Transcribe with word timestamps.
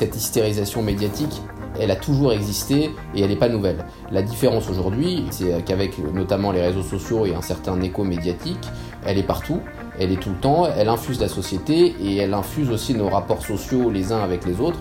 Cette 0.00 0.14
hystérisation 0.14 0.80
médiatique, 0.80 1.42
elle 1.80 1.90
a 1.90 1.96
toujours 1.96 2.32
existé 2.32 2.90
et 3.16 3.20
elle 3.20 3.30
n'est 3.30 3.34
pas 3.34 3.48
nouvelle. 3.48 3.84
La 4.12 4.22
différence 4.22 4.70
aujourd'hui, 4.70 5.24
c'est 5.32 5.64
qu'avec 5.64 5.98
notamment 5.98 6.52
les 6.52 6.60
réseaux 6.60 6.84
sociaux 6.84 7.26
et 7.26 7.34
un 7.34 7.42
certain 7.42 7.80
écho 7.80 8.04
médiatique, 8.04 8.64
elle 9.04 9.18
est 9.18 9.26
partout, 9.26 9.58
elle 9.98 10.12
est 10.12 10.20
tout 10.20 10.30
le 10.30 10.36
temps, 10.36 10.68
elle 10.68 10.88
infuse 10.88 11.18
la 11.18 11.26
société 11.26 11.96
et 12.00 12.18
elle 12.18 12.32
infuse 12.32 12.70
aussi 12.70 12.94
nos 12.94 13.08
rapports 13.08 13.44
sociaux 13.44 13.90
les 13.90 14.12
uns 14.12 14.20
avec 14.20 14.46
les 14.46 14.60
autres. 14.60 14.78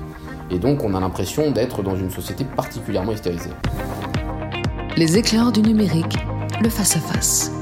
Et 0.51 0.59
donc 0.59 0.83
on 0.83 0.93
a 0.93 0.99
l'impression 0.99 1.49
d'être 1.49 1.81
dans 1.81 1.95
une 1.95 2.11
société 2.11 2.45
particulièrement 2.45 3.13
hystérisée. 3.13 3.49
Les 4.97 5.17
éclairs 5.17 5.51
du 5.51 5.63
numérique, 5.63 6.15
le 6.61 6.69
face-à-face. 6.69 7.47
face 7.47 7.56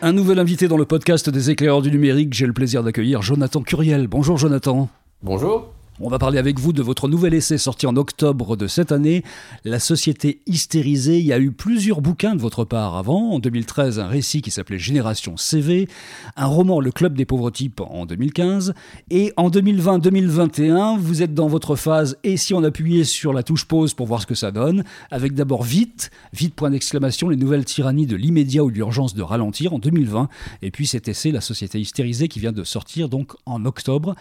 Un 0.00 0.12
nouvel 0.12 0.38
invité 0.38 0.68
dans 0.68 0.76
le 0.76 0.84
podcast 0.84 1.28
des 1.28 1.50
éclaireurs 1.50 1.82
du 1.82 1.90
numérique, 1.90 2.32
j'ai 2.32 2.46
le 2.46 2.52
plaisir 2.52 2.84
d'accueillir 2.84 3.20
Jonathan 3.20 3.62
Curiel. 3.62 4.06
Bonjour 4.06 4.38
Jonathan. 4.38 4.88
Bonjour. 5.22 5.72
On 6.00 6.08
va 6.08 6.20
parler 6.20 6.38
avec 6.38 6.60
vous 6.60 6.72
de 6.72 6.80
votre 6.80 7.08
nouvel 7.08 7.34
essai 7.34 7.58
sorti 7.58 7.84
en 7.84 7.96
octobre 7.96 8.56
de 8.56 8.68
cette 8.68 8.92
année, 8.92 9.24
La 9.64 9.80
société 9.80 10.38
hystérisée. 10.46 11.18
Il 11.18 11.26
y 11.26 11.32
a 11.32 11.40
eu 11.40 11.50
plusieurs 11.50 12.00
bouquins 12.00 12.36
de 12.36 12.40
votre 12.40 12.64
part 12.64 12.96
avant. 12.96 13.32
En 13.32 13.40
2013, 13.40 13.98
un 13.98 14.06
récit 14.06 14.40
qui 14.40 14.52
s'appelait 14.52 14.78
Génération 14.78 15.36
CV, 15.36 15.88
un 16.36 16.46
roman 16.46 16.78
Le 16.78 16.92
Club 16.92 17.14
des 17.14 17.24
pauvres 17.24 17.50
types 17.50 17.80
en 17.80 18.06
2015. 18.06 18.74
Et 19.10 19.32
en 19.36 19.50
2020-2021, 19.50 20.98
vous 20.98 21.22
êtes 21.24 21.34
dans 21.34 21.48
votre 21.48 21.74
phase 21.74 22.16
Et 22.22 22.36
si 22.36 22.54
on 22.54 22.62
appuyait 22.62 23.02
sur 23.02 23.32
la 23.32 23.42
touche 23.42 23.64
pause 23.64 23.92
pour 23.92 24.06
voir 24.06 24.22
ce 24.22 24.26
que 24.26 24.36
ça 24.36 24.52
donne, 24.52 24.84
avec 25.10 25.34
d'abord 25.34 25.64
Vite, 25.64 26.12
Vite 26.32 26.54
point 26.54 26.70
d'exclamation, 26.70 27.28
les 27.28 27.36
nouvelles 27.36 27.64
tyrannies 27.64 28.06
de 28.06 28.14
l'immédiat 28.14 28.62
ou 28.62 28.68
l'urgence 28.68 29.14
de 29.14 29.22
ralentir 29.22 29.74
en 29.74 29.80
2020. 29.80 30.28
Et 30.62 30.70
puis 30.70 30.86
cet 30.86 31.08
essai, 31.08 31.32
La 31.32 31.40
société 31.40 31.80
hystérisée, 31.80 32.28
qui 32.28 32.38
vient 32.38 32.52
de 32.52 32.62
sortir 32.62 33.08
donc 33.08 33.32
en 33.46 33.64
octobre. 33.64 34.14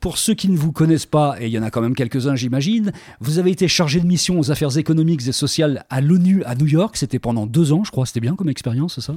Pour 0.00 0.18
ceux 0.18 0.34
qui 0.34 0.48
ne 0.48 0.56
vous 0.56 0.72
connaissent 0.72 1.06
pas, 1.06 1.36
et 1.40 1.46
il 1.46 1.52
y 1.52 1.58
en 1.58 1.62
a 1.62 1.70
quand 1.70 1.80
même 1.80 1.94
quelques-uns 1.94 2.36
j'imagine, 2.36 2.92
vous 3.20 3.38
avez 3.38 3.50
été 3.50 3.66
chargé 3.66 4.00
de 4.00 4.06
mission 4.06 4.38
aux 4.38 4.50
affaires 4.50 4.76
économiques 4.78 5.26
et 5.26 5.32
sociales 5.32 5.84
à 5.90 6.00
l'ONU 6.00 6.44
à 6.44 6.54
New 6.54 6.66
York, 6.66 6.96
c'était 6.96 7.18
pendant 7.18 7.46
deux 7.46 7.72
ans 7.72 7.82
je 7.84 7.90
crois, 7.90 8.06
c'était 8.06 8.20
bien 8.20 8.36
comme 8.36 8.48
expérience 8.48 9.00
ça? 9.00 9.14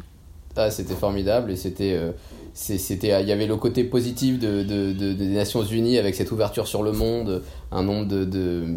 Ah, 0.55 0.69
C'était 0.69 0.95
formidable 0.95 1.51
et. 1.51 1.93
Euh, 1.93 2.11
c'était, 2.53 3.21
il 3.21 3.27
y 3.29 3.31
avait 3.31 3.47
le 3.47 3.55
côté 3.55 3.85
positif 3.85 4.37
de, 4.37 4.63
des 4.63 5.27
Nations 5.27 5.63
Unies 5.63 5.97
avec 5.97 6.15
cette 6.15 6.33
ouverture 6.33 6.67
sur 6.67 6.83
le 6.83 6.91
monde, 6.91 7.43
un 7.71 7.81
nombre 7.81 8.07
de, 8.09 8.75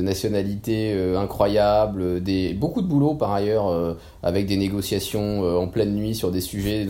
nationalités 0.00 0.94
euh, 0.94 1.18
incroyables, 1.18 2.22
des, 2.22 2.54
beaucoup 2.54 2.80
de 2.80 2.86
boulot 2.86 3.12
par 3.12 3.32
ailleurs, 3.32 3.68
euh, 3.68 3.92
avec 4.22 4.46
des 4.46 4.56
négociations 4.56 5.42
en 5.42 5.68
pleine 5.68 5.92
nuit 5.92 6.14
sur 6.14 6.30
des 6.30 6.40
sujets 6.40 6.86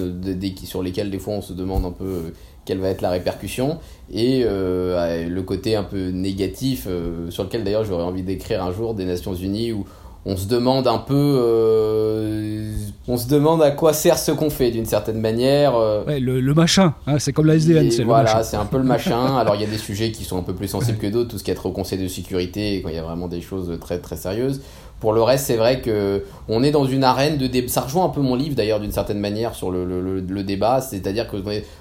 sur 0.63 0.85
lesquels 0.85 1.11
des 1.11 1.19
fois 1.19 1.35
on 1.35 1.43
se 1.43 1.55
demande 1.55 1.85
un 1.85 1.91
peu 1.91 2.33
quelle 2.65 2.79
va 2.79 2.89
être 2.89 3.01
la 3.01 3.11
répercussion 3.11 3.79
et 4.13 4.43
euh, 4.45 5.29
le 5.29 5.43
côté 5.43 5.75
un 5.77 5.83
peu 5.83 6.11
négatif 6.11 6.87
euh, 6.89 7.31
sur 7.31 7.45
lequel 7.45 7.65
d'ailleurs 7.65 7.85
j'aurais 7.85 8.05
envie 8.05 8.23
d'écrire 8.23 8.63
un 8.63 8.73
jour 8.73 8.95
des 8.95 9.05
Nations 9.05 9.35
Unies 9.35 9.73
où 9.73 9.85
on 10.25 10.37
se 10.37 10.47
demande 10.47 10.87
un 10.87 10.99
peu 10.99 11.15
euh, 11.17 12.71
on 13.09 13.17
se 13.17 13.27
demande 13.27 13.61
à 13.63 13.73
quoi 13.73 13.93
sert 13.93 14.19
ce 14.19 14.31
qu'on 14.31 14.51
fait 14.51 14.71
d'une 14.71 14.85
certaine 14.85 15.21
manière 15.21 15.75
ouais, 16.07 16.21
le, 16.21 16.55
machin 16.55 16.95
hein, 17.09 17.19
c'est 17.19 17.33
comme 17.33 17.47
la 17.47 17.57
SDN 17.57 17.91
c'est 17.91 18.05
voilà 18.05 18.45
c'est 18.45 18.57
un 18.57 18.67
peu 18.67 18.79
le 18.79 18.85
machin. 18.85 19.37
Alors 19.37 19.57
il 19.57 19.63
y 19.63 19.65
a 19.65 19.69
des 19.69 19.79
sujets 19.79 20.13
qui 20.13 20.25
sont 20.25 20.39
un 20.39 20.43
peu 20.43 20.55
plus 20.55 20.69
sensibles 20.69 20.99
que 20.99 21.09
d'autres 21.09 21.31
tout 21.31 21.39
ce 21.39 21.45
qui 21.45 21.51
est 21.51 21.67
au 21.67 21.73
conseil 21.73 21.99
de 21.99 22.07
sécurité 22.07 22.81
quand 22.83 22.91
il 22.91 22.95
y 22.95 22.99
a 22.99 23.03
vraiment 23.03 23.27
des 23.27 23.41
choses 23.41 23.77
très 23.81 23.99
très 23.99 24.17
sérieuses 24.17 24.61
pour 25.03 25.13
le 25.13 25.21
reste, 25.21 25.47
c'est 25.47 25.57
vrai 25.57 25.81
que 25.81 26.23
on 26.49 26.63
est 26.63 26.71
dans 26.71 26.85
une 26.85 27.03
arène 27.03 27.37
de 27.37 27.49
débat. 27.49 27.67
Ça 27.67 27.81
rejoint 27.81 28.05
un 28.05 28.09
peu 28.11 28.21
mon 28.21 28.37
livre 28.37 28.55
d'ailleurs 28.55 28.79
d'une 28.79 28.93
certaine 28.93 29.19
manière 29.19 29.57
sur 29.57 29.73
le, 29.73 29.85
le, 29.85 30.43
débat, 30.45 30.81
c'est-à-dire 30.81 31.29
que 31.29 31.39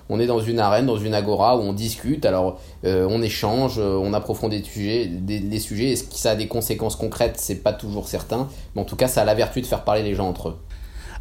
on 0.09 0.19
est 0.19 0.25
dans 0.25 0.39
une 0.39 0.57
arène, 0.57 0.87
dans 0.87 0.97
une 0.97 1.13
agora 1.13 1.55
où 1.55 1.59
on 1.59 1.71
discute. 1.71 2.25
Alors 2.25 2.59
euh, 2.83 3.05
on 3.07 3.21
échange, 3.21 3.75
euh, 3.77 3.95
on 3.95 4.13
approfondit 4.13 4.61
des 4.61 4.67
sujets, 4.67 5.05
des, 5.05 5.37
les 5.37 5.59
sujets. 5.59 5.91
Est-ce 5.91 6.05
que 6.05 6.15
ça 6.15 6.31
a 6.31 6.35
des 6.35 6.47
conséquences 6.47 6.95
concrètes? 6.95 7.35
C'est 7.37 7.61
pas 7.61 7.73
toujours 7.73 8.07
certain, 8.07 8.47
mais 8.73 8.81
en 8.81 8.85
tout 8.85 8.95
cas, 8.95 9.07
ça 9.07 9.21
a 9.21 9.25
la 9.25 9.35
vertu 9.35 9.61
de 9.61 9.67
faire 9.67 9.83
parler 9.83 10.01
les 10.01 10.15
gens 10.15 10.27
entre 10.27 10.49
eux. 10.49 10.57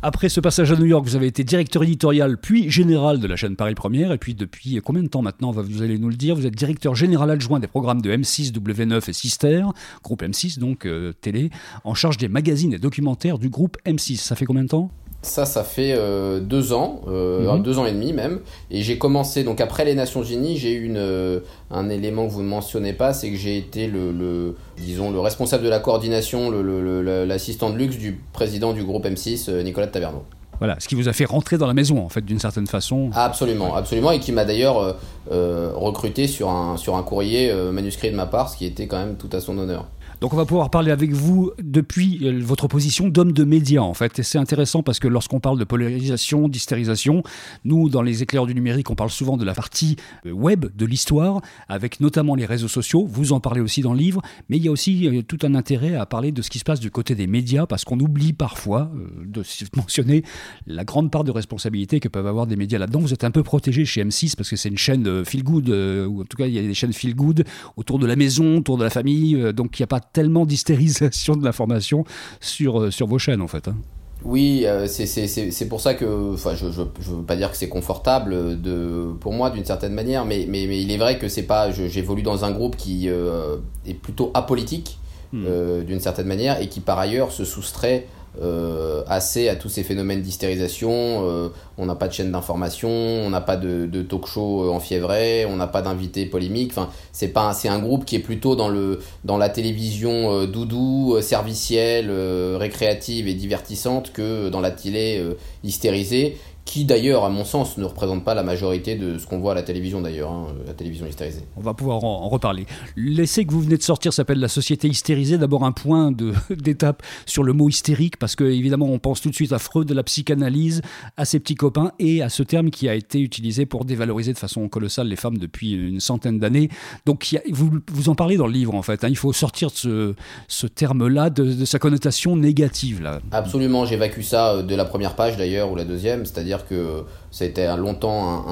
Après 0.03 0.31
ce 0.31 0.41
passage 0.41 0.73
à 0.73 0.77
New 0.77 0.87
York, 0.87 1.05
vous 1.05 1.15
avez 1.15 1.27
été 1.27 1.45
directeur 1.45 1.83
éditorial 1.83 2.39
puis 2.39 2.71
général 2.71 3.21
de 3.21 3.27
la 3.27 3.37
chaîne 3.37 3.55
Paris 3.55 3.75
Première. 3.75 4.13
Et 4.13 4.19
puis 4.19 4.33
depuis 4.33 4.81
combien 4.83 5.03
de 5.03 5.09
temps 5.09 5.21
maintenant, 5.21 5.51
vous 5.51 5.83
allez 5.83 5.99
nous 5.99 6.09
le 6.09 6.15
dire, 6.15 6.35
vous 6.35 6.47
êtes 6.47 6.57
directeur 6.57 6.95
général 6.95 7.31
adjoint 7.31 7.61
des 7.61 7.67
programmes 7.67 8.01
de 8.01 8.11
M6, 8.11 8.51
W9 8.51 9.11
et 9.11 9.13
Sister, 9.13 9.65
groupe 10.03 10.23
M6 10.23 10.59
donc 10.59 10.87
euh, 10.87 11.13
télé, 11.21 11.51
en 11.85 11.93
charge 11.95 12.17
des 12.17 12.29
magazines 12.29 12.73
et 12.73 12.79
documentaires 12.79 13.39
du 13.39 13.51
groupe 13.51 13.77
M6. 13.85 14.17
Ça 14.17 14.37
fait 14.37 14.47
combien 14.47 14.63
de 14.63 14.69
temps? 14.69 14.91
Ça, 15.23 15.45
ça 15.45 15.65
fait 15.65 15.95
euh, 15.97 16.41
deux 16.41 16.73
ans, 16.73 17.03
euh, 17.09 17.53
mhm. 17.53 17.63
deux 17.63 17.79
ans 17.79 17.85
et 17.85 17.93
demi 17.93 18.13
même. 18.13 18.41
Et 18.71 18.83
j'ai 18.83 18.99
commencé, 18.99 19.45
donc 19.45 19.61
après 19.61 19.85
les 19.85 19.95
Nations 19.95 20.23
Unies, 20.23 20.57
j'ai 20.57 20.73
eu 20.73 20.85
une, 20.85 20.97
euh, 20.97 21.41
un 21.71 21.91
élément 21.91 22.27
que 22.27 22.33
vous 22.33 22.43
ne 22.43 22.49
mentionnez 22.49 22.95
pas, 22.95 23.13
c'est 23.13 23.31
que 23.31 23.37
j'ai 23.37 23.59
été 23.59 23.87
le, 23.87 24.13
le, 24.13 24.57
disons, 24.79 25.11
le 25.11 25.21
responsable 25.21 25.65
de 25.65 25.69
la 25.69 25.79
coordination, 25.79 26.51
l'assistant 26.51 27.71
de 27.71 27.77
luxe 27.77 27.97
du 27.97 28.21
président 28.33 28.73
du 28.73 28.83
groupe 28.83 29.05
M6, 29.05 29.63
Nicolas 29.63 29.87
de 29.87 29.93
Taverneau. 29.93 30.25
Voilà, 30.59 30.77
ce 30.79 30.89
qui 30.89 30.95
vous 30.95 31.09
a 31.09 31.15
fait 31.15 31.25
rentrer 31.25 31.57
dans 31.57 31.67
la 31.67 31.73
maison, 31.73 32.05
en 32.05 32.11
fait, 32.11 32.23
d'une 32.23 32.39
certaine 32.39 32.67
façon. 32.67 33.11
Absolument, 33.15 33.75
absolument, 33.75 34.11
et 34.13 34.21
qui 34.21 34.33
m'a 34.33 34.45
d'ailleurs 34.45 34.97
recruté 35.31 36.27
sur 36.27 36.51
un, 36.51 36.77
sur 36.77 36.97
un 36.97 37.03
courrier 37.03 37.53
manuscrit 37.73 38.11
de 38.11 38.17
ma 38.17 38.27
part, 38.27 38.51
ce 38.51 38.57
qui 38.57 38.67
était 38.67 38.87
quand 38.87 38.99
même 38.99 39.17
tout 39.17 39.31
à 39.33 39.41
son 39.41 39.57
honneur. 39.59 39.87
Donc 40.21 40.35
on 40.35 40.37
va 40.37 40.45
pouvoir 40.45 40.69
parler 40.69 40.91
avec 40.91 41.13
vous 41.13 41.51
depuis 41.63 42.21
euh, 42.23 42.41
votre 42.43 42.69
position 42.69 43.09
d'homme 43.09 43.33
de 43.33 43.43
médias 43.45 43.81
en 43.81 43.95
fait. 43.95 44.19
Et 44.19 44.23
c'est 44.23 44.37
intéressant 44.37 44.83
parce 44.83 44.99
que 44.99 45.09
lorsqu'on 45.09 45.41
parle 45.41 45.59
de 45.59 45.65
polarisation, 45.65 46.47
d'hystérisation, 46.47 47.23
nous 47.65 47.89
dans 47.89 48.03
les 48.03 48.23
éclairs 48.23 48.45
du 48.45 48.55
numérique, 48.55 48.91
on 48.91 48.95
parle 48.95 49.09
souvent 49.09 49.39
de 49.39 49.47
la 49.47 49.55
partie 49.55 49.97
euh, 50.27 50.33
web 50.33 50.67
de 50.77 50.85
l'histoire, 50.85 51.41
avec 51.71 52.01
notamment 52.01 52.35
les 52.35 52.45
réseaux 52.45 52.69
sociaux. 52.69 53.07
Vous 53.07 53.33
en 53.33 53.41
parlez 53.41 53.63
aussi 53.63 53.81
dans 53.81 53.95
le 53.95 53.99
livre, 53.99 54.21
mais 54.51 54.59
il 54.59 54.65
y 54.65 54.69
a 54.69 54.71
aussi 54.71 55.09
euh, 55.09 55.23
tout 55.23 55.39
un 55.43 55.55
intérêt 55.55 55.95
à 55.95 56.05
parler 56.05 56.33
de 56.33 56.43
ce 56.43 56.51
qui 56.51 56.59
se 56.59 56.65
passe 56.65 56.81
du 56.81 56.91
côté 56.91 57.15
des 57.15 57.27
médias 57.27 57.65
parce 57.65 57.87
qu'on 57.87 57.99
oublie 57.99 58.35
parfois 58.35 58.93
de 59.25 59.43
mentionner 59.77 60.23
la 60.67 60.85
grande 60.85 61.11
part 61.11 61.25
de 61.25 61.31
responsabilité 61.31 61.99
que 61.99 62.09
peuvent 62.09 62.27
avoir 62.27 62.47
des 62.47 62.57
médias 62.57 62.79
là-dedans. 62.79 63.01
Vous 63.01 63.15
êtes 63.15 63.25
un 63.25 63.31
peu 63.31 63.43
protégé 63.43 63.87
chez 63.87 64.05
M6 64.05 64.37
parce 64.37 64.51
que 64.51 64.57
c'est 64.57 64.69
une 64.69 64.77
chaîne 64.77 65.25
feel 65.25 65.45
good, 65.45 65.71
ou 65.71 66.21
en 66.21 66.25
tout 66.25 66.37
cas 66.37 66.47
il 66.47 66.53
y 66.53 66.59
a 66.59 66.63
des 66.63 66.75
chaînes 66.75 66.93
feel 66.93 67.15
good 67.15 67.45
autour 67.79 67.99
de 67.99 68.07
la 68.07 68.17
maison, 68.17 68.59
autour 68.59 68.77
de 68.77 68.85
la 68.85 68.91
famille, 68.91 69.55
donc 69.55 69.79
il 69.79 69.83
n'y 69.83 69.85
a 69.85 69.87
pas 69.87 70.01
tellement 70.13 70.47
d'hystérisation 70.47 71.37
de 71.37 71.45
l'information 71.45 72.05
sur, 72.41 72.81
euh, 72.81 72.91
sur 72.91 73.07
vos 73.07 73.19
chaînes 73.19 73.43
en 73.43 73.49
fait. 73.49 73.69
Hein. 73.69 73.77
Oui, 74.23 74.65
euh, 74.67 74.87
c'est 74.87 75.69
pour 75.69 75.81
ça 75.81 75.95
que, 75.95 76.35
enfin, 76.35 76.55
je 76.55 76.67
ne 76.67 76.71
veux 76.71 77.23
pas 77.27 77.37
dire 77.37 77.51
que 77.51 77.57
c'est 77.57 77.71
confortable 77.71 78.61
de, 78.61 79.15
pour 79.19 79.33
moi 79.33 79.49
d'une 79.49 79.65
certaine 79.65 79.95
manière, 79.95 80.27
mais, 80.27 80.45
mais, 80.47 80.67
mais, 80.67 80.83
il 80.83 80.93
est 80.93 80.99
vrai 80.99 81.19
que 81.19 81.27
c'est 81.29 81.45
pas, 81.45 81.71
j'évolue 81.71 82.23
dans 82.23 82.45
un 82.45 82.51
groupe 82.51 82.77
qui 82.77 83.09
euh, 83.09 83.57
est 83.87 83.95
plutôt 83.95 84.31
apolitique 84.35 84.99
hmm. 85.33 85.85
d'une 85.87 86.01
certaine 86.01 86.27
manière 86.27 86.61
et 86.61 86.69
qui 86.69 86.81
par 86.81 86.99
ailleurs 86.99 87.33
se 87.33 87.47
soustrait 87.47 88.09
euh, 88.41 89.03
assez 89.09 89.49
à 89.49 89.57
tous 89.57 89.69
ces 89.69 89.83
phénomènes 89.83 90.23
d'hystérisation. 90.23 90.91
Euh, 90.93 91.49
on 91.79 91.87
n'a 91.87 91.97
pas 91.97 92.07
de 92.07 92.13
chaîne 92.13 92.31
d'information, 92.31 92.89
on 92.89 93.29
n'a 93.29 93.41
pas 93.41 93.57
de, 93.57 94.03
talk 94.03 94.27
show 94.27 94.65
euh, 94.65 94.71
enfiévré, 94.71 95.47
on 95.47 95.57
n'a 95.57 95.67
pas 95.67 95.83
d'invité 95.83 96.27
polémique. 96.27 96.73
C'est 97.13 97.37
un 97.37 97.79
groupe 97.81 98.05
qui 98.05 98.17
est 98.17 98.21
plutôt 98.21 98.55
dans 98.55 98.69
le 98.69 99.01
dans 99.25 99.37
la 99.37 99.49
télévision 99.49 100.47
doudou, 100.47 101.21
servicielle, 101.21 102.11
récréative 102.57 103.27
et 103.27 103.35
divertissante 103.35 104.13
que 104.13 104.49
dans 104.49 104.61
la 104.61 104.71
télé 104.71 105.23
hystérisée 105.65 106.39
qui 106.71 106.85
d'ailleurs, 106.85 107.25
à 107.25 107.31
mon 107.31 107.45
sens, 107.45 107.79
ne 107.79 107.85
représente 107.85 108.23
pas 108.23 108.33
la 108.33 108.45
majorité 108.45 108.95
de 108.95 109.19
ce 109.19 109.27
qu'on 109.27 109.41
voit 109.41 109.53
à 109.53 109.55
la 109.57 109.65
télévision 109.65 110.01
d'ailleurs, 110.01 110.31
hein, 110.31 110.47
la 110.65 110.73
télévision 110.73 111.05
hystérisée. 111.05 111.43
On 111.57 111.63
va 111.63 111.75
pouvoir 111.75 112.05
en, 112.05 112.29
reparler. 112.29 112.65
L'essai 112.95 113.45
que 113.45 113.51
vous 113.51 113.61
venez 113.61 113.77
de 113.77 113.83
sortir 113.83 114.13
s'appelle 114.13 114.39
La 114.39 114.47
société 114.47 114.87
hystérisée. 114.87 115.37
D'abord 115.37 115.65
un 115.65 115.73
point 115.73 116.13
d'étape 116.51 117.03
sur 117.27 117.43
le 117.43 117.55
mot 117.55 117.69
hystérique, 117.69 118.19
parce 118.19 118.37
que 118.37 118.45
évidemment 118.45 118.87
on 118.87 119.01
pense 119.01 119.21
tout 119.21 119.31
de 119.31 119.35
suite 119.35 119.53
à 119.53 119.59
Freud, 119.59 119.89
de 119.89 119.95
la 119.95 120.05
psychanalyse, 120.05 120.81
à 121.17 121.25
ses 121.25 121.41
petits 121.41 121.57
copains 121.57 121.91
et 121.99 122.23
à 122.23 122.29
ce 122.29 122.45
terme 122.45 122.71
qui 122.71 122.89
a 122.89 122.95
été 122.95 123.19
utilisé 123.19 123.67
pour 123.67 123.85
dévaloriser 123.85 124.33
de 124.33 124.39
façon 124.39 124.69
colossale 124.69 125.09
les 125.09 125.17
femmes 125.17 125.39
depuis 125.39 125.73
une 125.73 125.99
centaine 125.99 126.39
d'années. 126.39 126.69
Donc 127.05 127.37
vous, 127.51 127.81
vous 127.91 128.09
en 128.11 128.15
parlez 128.15 128.37
dans 128.37 128.47
le 128.47 128.53
livre 128.53 128.77
en 128.77 128.83
fait, 128.83 129.03
hein. 129.03 129.09
il 129.11 129.17
faut 129.17 129.33
sortir 129.33 129.71
de 129.71 129.77
ce, 129.77 130.15
ce 130.47 130.69
terme-là, 130.69 131.31
de, 131.31 131.65
sa 131.65 131.81
connotation 131.81 132.37
négative. 132.37 133.03
Là. 133.03 133.19
Absolument, 133.33 133.87
j'évacue 133.87 134.21
ça 134.21 134.53
euh, 134.53 134.63
de 134.63 134.77
la 134.77 134.85
première 134.85 135.17
page 135.17 135.37
d'ailleurs, 135.37 135.73
ou 135.73 135.75
la 135.75 135.85
deuxième, 135.85 136.25
c'est-à-dire 136.25 136.60
que 136.67 137.05
c'était 137.31 137.77
longtemps 137.77 138.45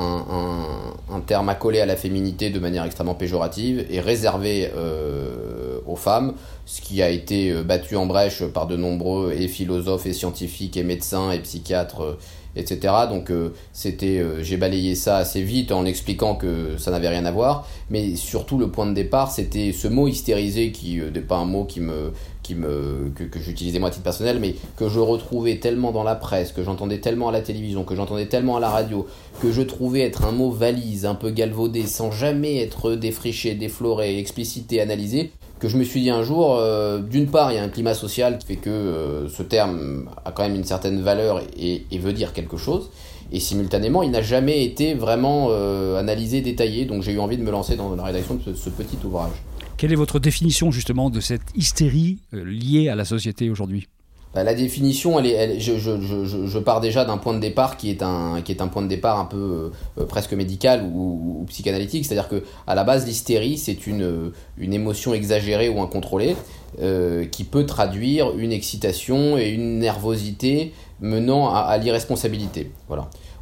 un, 1.11 1.21
terme 1.21 1.49
accolé 1.49 1.81
à 1.81 1.87
la 1.87 1.97
féminité 1.97 2.51
de 2.51 2.59
manière 2.59 2.85
extrêmement 2.85 3.15
péjorative 3.15 3.85
et 3.91 4.01
réservé 4.01 4.71
euh, 4.77 5.81
aux 5.87 5.97
femmes, 5.97 6.35
ce 6.65 6.81
qui 6.81 7.03
a 7.03 7.11
été 7.11 7.53
battu 7.63 7.97
en 7.97 8.07
brèche 8.07 8.45
par 8.45 8.67
de 8.67 8.77
nombreux 8.77 9.33
et 9.33 9.49
philosophes 9.49 10.07
et 10.07 10.13
scientifiques 10.13 10.77
et 10.77 10.85
médecins 10.85 11.33
et 11.33 11.41
psychiatres 11.41 12.17
etc. 12.57 12.95
Donc 13.09 13.31
euh, 13.31 13.51
c'était, 13.73 14.19
euh, 14.19 14.43
j'ai 14.43 14.57
balayé 14.57 14.95
ça 14.95 15.17
assez 15.17 15.43
vite 15.43 15.73
en 15.73 15.85
expliquant 15.85 16.35
que 16.35 16.77
ça 16.77 16.91
n'avait 16.91 17.09
rien 17.09 17.25
à 17.25 17.31
voir, 17.31 17.69
mais 17.91 18.17
surtout 18.17 18.59
le 18.59 18.71
point 18.71 18.87
de 18.87 18.95
départ, 18.95 19.31
c'était 19.31 19.73
ce 19.73 19.89
mot 19.89 20.09
hystérisé 20.09 20.73
qui 20.73 21.01
euh, 21.01 21.11
n'est 21.11 21.21
pas 21.21 21.37
un 21.37 21.45
mot 21.45 21.65
qui 21.65 21.81
me, 21.81 22.13
qui 22.43 22.55
me, 22.55 23.11
que, 23.15 23.25
que 23.25 23.39
j'utilisais 23.39 23.79
moi 23.79 23.89
à 23.89 23.93
titre 23.93 24.05
personnel, 24.05 24.39
mais 24.41 24.55
que 24.77 24.89
je 24.89 24.99
retrouvais 24.99 25.57
tellement 25.57 25.93
dans 25.93 26.05
la 26.05 26.15
presse, 26.15 26.53
que 26.53 26.63
j'entendais 26.63 26.99
tellement 26.99 27.29
à 27.29 27.33
la 27.33 27.41
télévision, 27.41 27.85
que 27.85 27.95
j'entendais 27.95 28.27
tellement 28.27 28.57
à 28.57 28.61
la 28.61 28.71
radio, 28.71 29.07
que 29.41 29.53
je 29.53 29.63
trouvais 29.63 30.01
être 30.01 30.25
un 30.25 30.33
mot 30.33 30.51
valise, 30.51 31.07
un 31.07 31.15
peu 31.15 31.31
galvaudé, 31.31 31.87
sans 31.87 32.11
jamais 32.11 32.59
être 32.59 32.95
défriché, 32.95 33.55
défloré, 33.55 34.19
explicité, 34.19 34.81
analysé, 34.81 35.31
que 35.59 35.69
je 35.69 35.77
me 35.77 35.85
suis 35.85 36.01
dit 36.01 36.11
un 36.11 36.23
jour, 36.23 36.57
euh, 36.57 37.01
d'une 37.01 37.27
part, 37.27 37.53
il 37.53 37.57
y 37.57 37.59
a 37.59 37.63
un 37.63 37.69
climat 37.69 37.95
social 37.95 38.39
qui 38.39 38.47
fait 38.47 38.57
que 38.57 38.71
euh, 38.71 39.29
ce 39.29 39.43
terme 39.43 40.09
a 40.25 40.33
quand 40.33 40.43
même 40.43 40.55
une 40.55 40.65
certaine 40.65 41.03
valeur 41.03 41.43
et, 41.57 41.85
veut 41.99 42.13
dire 42.13 42.33
quelque 42.33 42.57
chose, 42.57 42.91
et 43.33 43.41
simultanément, 43.41 44.03
il 44.03 44.11
n'a 44.11 44.23
jamais 44.23 44.65
été 44.65 44.95
vraiment 44.95 45.49
euh, 45.51 45.99
analysé, 45.99 46.41
détaillé, 46.41 46.85
donc 46.85 47.03
j'ai 47.03 47.13
eu 47.13 47.19
envie 47.19 47.37
de 47.37 47.43
me 47.43 47.51
lancer 47.51 47.77
dans 47.77 47.95
la 47.95 48.05
rédaction 48.05 48.39
de 48.47 48.55
ce 48.55 48.71
petit 48.71 48.99
ouvrage. 49.05 49.33
Quelle 49.77 49.93
est 49.93 49.97
votre 49.97 50.19
définition 50.19 50.71
justement 50.71 51.11
de 51.11 51.21
cette 51.21 51.43
hystérie 51.55 52.19
liée 52.33 52.89
à 52.89 52.95
la 52.95 53.05
société 53.05 53.51
aujourd'hui? 53.51 53.89
Bah, 54.35 54.45
la 54.45 54.55
définition, 54.55 55.19
je, 55.23 56.59
pars 56.59 56.81
déjà 56.81 57.05
d'un 57.05 57.17
point 57.17 57.35
de 57.35 57.41
départ 57.41 57.77
qui 57.77 57.91
est 57.91 58.03
un, 58.03 58.69
point 58.71 58.83
de 58.83 58.89
départ 58.89 59.19
un 59.19 59.25
peu 59.25 59.73
euh, 59.99 60.05
presque 60.05 60.35
médical 60.35 60.85
ou, 60.85 61.45
psychanalytique, 61.49 62.05
c'est-à-dire 62.05 62.29
que 62.29 62.45
à 62.67 62.75
la 62.75 62.85
base 62.85 63.07
l'hystérie 63.07 63.57
c'est 63.57 63.87
une, 63.87 64.33
une 64.59 64.75
émotion 64.75 65.15
exagérée 65.15 65.71
ou 65.71 65.81
incontrôlée 65.81 66.37
euh, 66.81 67.25
qui 67.25 67.45
peut 67.45 67.65
traduire 67.65 68.37
une 68.37 68.53
excitation 68.53 69.39
et 69.39 69.49
une 69.49 69.79
nervosité 69.79 70.75
menant 71.01 71.53
à, 71.53 71.77
l'irresponsabilité. 71.79 72.71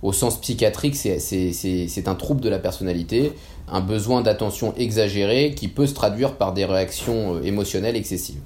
Au 0.03 0.13
sens 0.13 0.41
psychiatrique, 0.41 0.95
c'est 0.95 2.09
un 2.09 2.15
trouble 2.15 2.41
de 2.41 2.49
la 2.49 2.61
personnalité, 2.61 3.33
un 3.69 3.81
besoin 3.81 4.21
d'attention 4.21 4.73
exagéré 4.77 5.55
qui 5.57 5.67
peut 5.67 5.87
se 5.87 5.95
traduire 5.95 6.37
par 6.37 6.53
des 6.53 6.65
réactions 6.65 7.35
euh, 7.35 7.43
émotionnelles 7.43 7.97
excessives. 7.97 8.41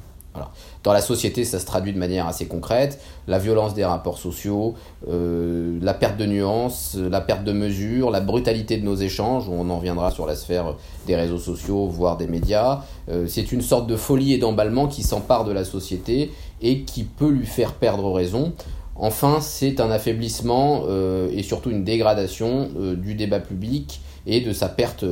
Dans 0.83 0.93
la 0.93 1.01
société, 1.01 1.45
ça 1.45 1.59
se 1.59 1.67
traduit 1.67 1.93
de 1.93 1.99
manière 1.99 2.27
assez 2.27 2.47
concrète. 2.47 3.01
La 3.27 3.39
violence 3.39 3.75
des 3.75 3.85
rapports 3.85 4.19
sociaux, 4.19 4.75
euh, 5.09 5.79
la 5.83 5.93
perte 5.93 6.17
de 6.17 6.27
nuances, 6.27 6.97
la 6.97 7.21
perte 7.21 7.45
de 7.45 7.53
mesure, 7.53 8.11
la 8.11 8.21
brutalité 8.21 8.79
de 8.79 8.85
nos 8.85 8.95
échanges, 8.95 9.49
on 9.49 9.69
en 9.71 9.79
viendra 9.79 10.11
sur 10.11 10.27
la 10.27 10.37
sphère 10.37 10.77
des 11.07 11.17
réseaux 11.17 11.39
sociaux, 11.39 11.87
voire 11.87 12.17
des 12.17 12.27
médias. 12.27 12.83
Euh, 13.09 13.27
c'est 13.27 13.53
une 13.53 13.61
sorte 13.61 13.89
de 13.89 13.97
folie 13.97 14.33
et 14.33 14.39
d'emballement 14.39 14.87
qui 14.87 15.03
s'empare 15.03 15.45
de 15.45 15.53
la 15.53 15.65
société 15.65 16.31
et 16.63 16.83
qui 16.83 17.05
peut 17.05 17.31
lui 17.31 17.47
faire 17.47 17.75
perdre 17.75 18.13
raison. 18.13 18.53
Enfin, 18.97 19.39
c'est 19.41 19.81
un 19.81 19.91
affaiblissement 19.91 20.85
euh, 20.87 21.29
et 21.33 21.43
surtout 21.43 21.71
une 21.71 21.85
dégradation 21.85 22.69
du 22.97 23.15
débat 23.15 23.41
public 23.41 24.01
et 24.27 24.41
de 24.41 24.53
sa 24.53 24.69
perte 24.69 25.05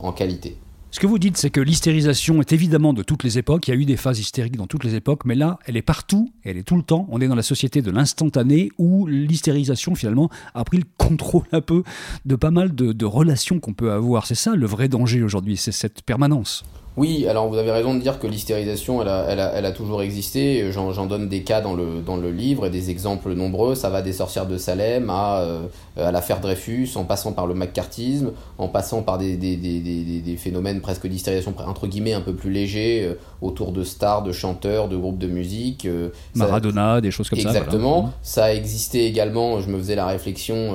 en 0.00 0.12
qualité. 0.12 0.56
Ce 0.94 1.00
que 1.00 1.08
vous 1.08 1.18
dites, 1.18 1.36
c'est 1.36 1.50
que 1.50 1.60
l'hystérisation 1.60 2.40
est 2.40 2.52
évidemment 2.52 2.92
de 2.92 3.02
toutes 3.02 3.24
les 3.24 3.36
époques. 3.36 3.66
Il 3.66 3.72
y 3.72 3.76
a 3.76 3.76
eu 3.76 3.84
des 3.84 3.96
phases 3.96 4.20
hystériques 4.20 4.56
dans 4.56 4.68
toutes 4.68 4.84
les 4.84 4.94
époques, 4.94 5.24
mais 5.24 5.34
là, 5.34 5.58
elle 5.66 5.76
est 5.76 5.82
partout, 5.82 6.32
elle 6.44 6.56
est 6.56 6.62
tout 6.62 6.76
le 6.76 6.84
temps. 6.84 7.08
On 7.10 7.20
est 7.20 7.26
dans 7.26 7.34
la 7.34 7.42
société 7.42 7.82
de 7.82 7.90
l'instantané 7.90 8.70
où 8.78 9.08
l'hystérisation, 9.08 9.96
finalement, 9.96 10.30
a 10.54 10.62
pris 10.62 10.78
le 10.78 10.84
contrôle 10.96 11.46
un 11.50 11.62
peu 11.62 11.82
de 12.26 12.36
pas 12.36 12.52
mal 12.52 12.76
de, 12.76 12.92
de 12.92 13.04
relations 13.04 13.58
qu'on 13.58 13.74
peut 13.74 13.90
avoir. 13.90 14.24
C'est 14.24 14.36
ça 14.36 14.54
le 14.54 14.66
vrai 14.66 14.86
danger 14.86 15.24
aujourd'hui, 15.24 15.56
c'est 15.56 15.72
cette 15.72 16.02
permanence. 16.02 16.62
Oui, 16.96 17.26
alors 17.28 17.48
vous 17.48 17.56
avez 17.56 17.72
raison 17.72 17.94
de 17.94 18.00
dire 18.00 18.20
que 18.20 18.28
l'hystérisation, 18.28 19.02
elle 19.02 19.08
a, 19.08 19.26
elle, 19.28 19.40
a, 19.40 19.52
elle 19.54 19.66
a, 19.66 19.72
toujours 19.72 20.00
existé. 20.02 20.70
J'en 20.70 21.06
donne 21.06 21.28
des 21.28 21.42
cas 21.42 21.60
dans 21.60 21.74
le, 21.74 22.00
dans 22.06 22.16
le 22.16 22.30
livre 22.30 22.66
et 22.66 22.70
des 22.70 22.90
exemples 22.90 23.34
nombreux. 23.34 23.74
Ça 23.74 23.90
va 23.90 24.00
des 24.00 24.12
sorcières 24.12 24.46
de 24.46 24.56
Salem 24.58 25.10
à, 25.10 25.40
euh, 25.40 25.66
à 25.96 26.12
l'affaire 26.12 26.40
Dreyfus, 26.40 26.90
en 26.94 27.02
passant 27.02 27.32
par 27.32 27.48
le 27.48 27.54
McCarthyisme, 27.54 28.30
en 28.58 28.68
passant 28.68 29.02
par 29.02 29.18
des, 29.18 29.36
des, 29.36 29.56
des, 29.56 29.80
des 29.80 30.36
phénomènes 30.36 30.80
presque 30.80 31.08
d'hystérisation, 31.08 31.52
entre 31.66 31.88
guillemets, 31.88 32.12
un 32.12 32.20
peu 32.20 32.32
plus 32.32 32.52
légers, 32.52 33.02
euh, 33.04 33.18
autour 33.42 33.72
de 33.72 33.82
stars, 33.82 34.22
de 34.22 34.30
chanteurs, 34.30 34.88
de 34.88 34.96
groupes 34.96 35.18
de 35.18 35.26
musique. 35.26 35.86
Euh, 35.86 36.10
Maradona, 36.36 37.00
des 37.00 37.10
choses 37.10 37.28
comme 37.28 37.40
ça. 37.40 37.48
Exactement. 37.48 38.12
Ça 38.22 38.44
a 38.44 38.52
existé 38.52 39.06
également, 39.06 39.60
je 39.60 39.68
me 39.68 39.78
faisais 39.78 39.96
la 39.96 40.06
réflexion, 40.06 40.74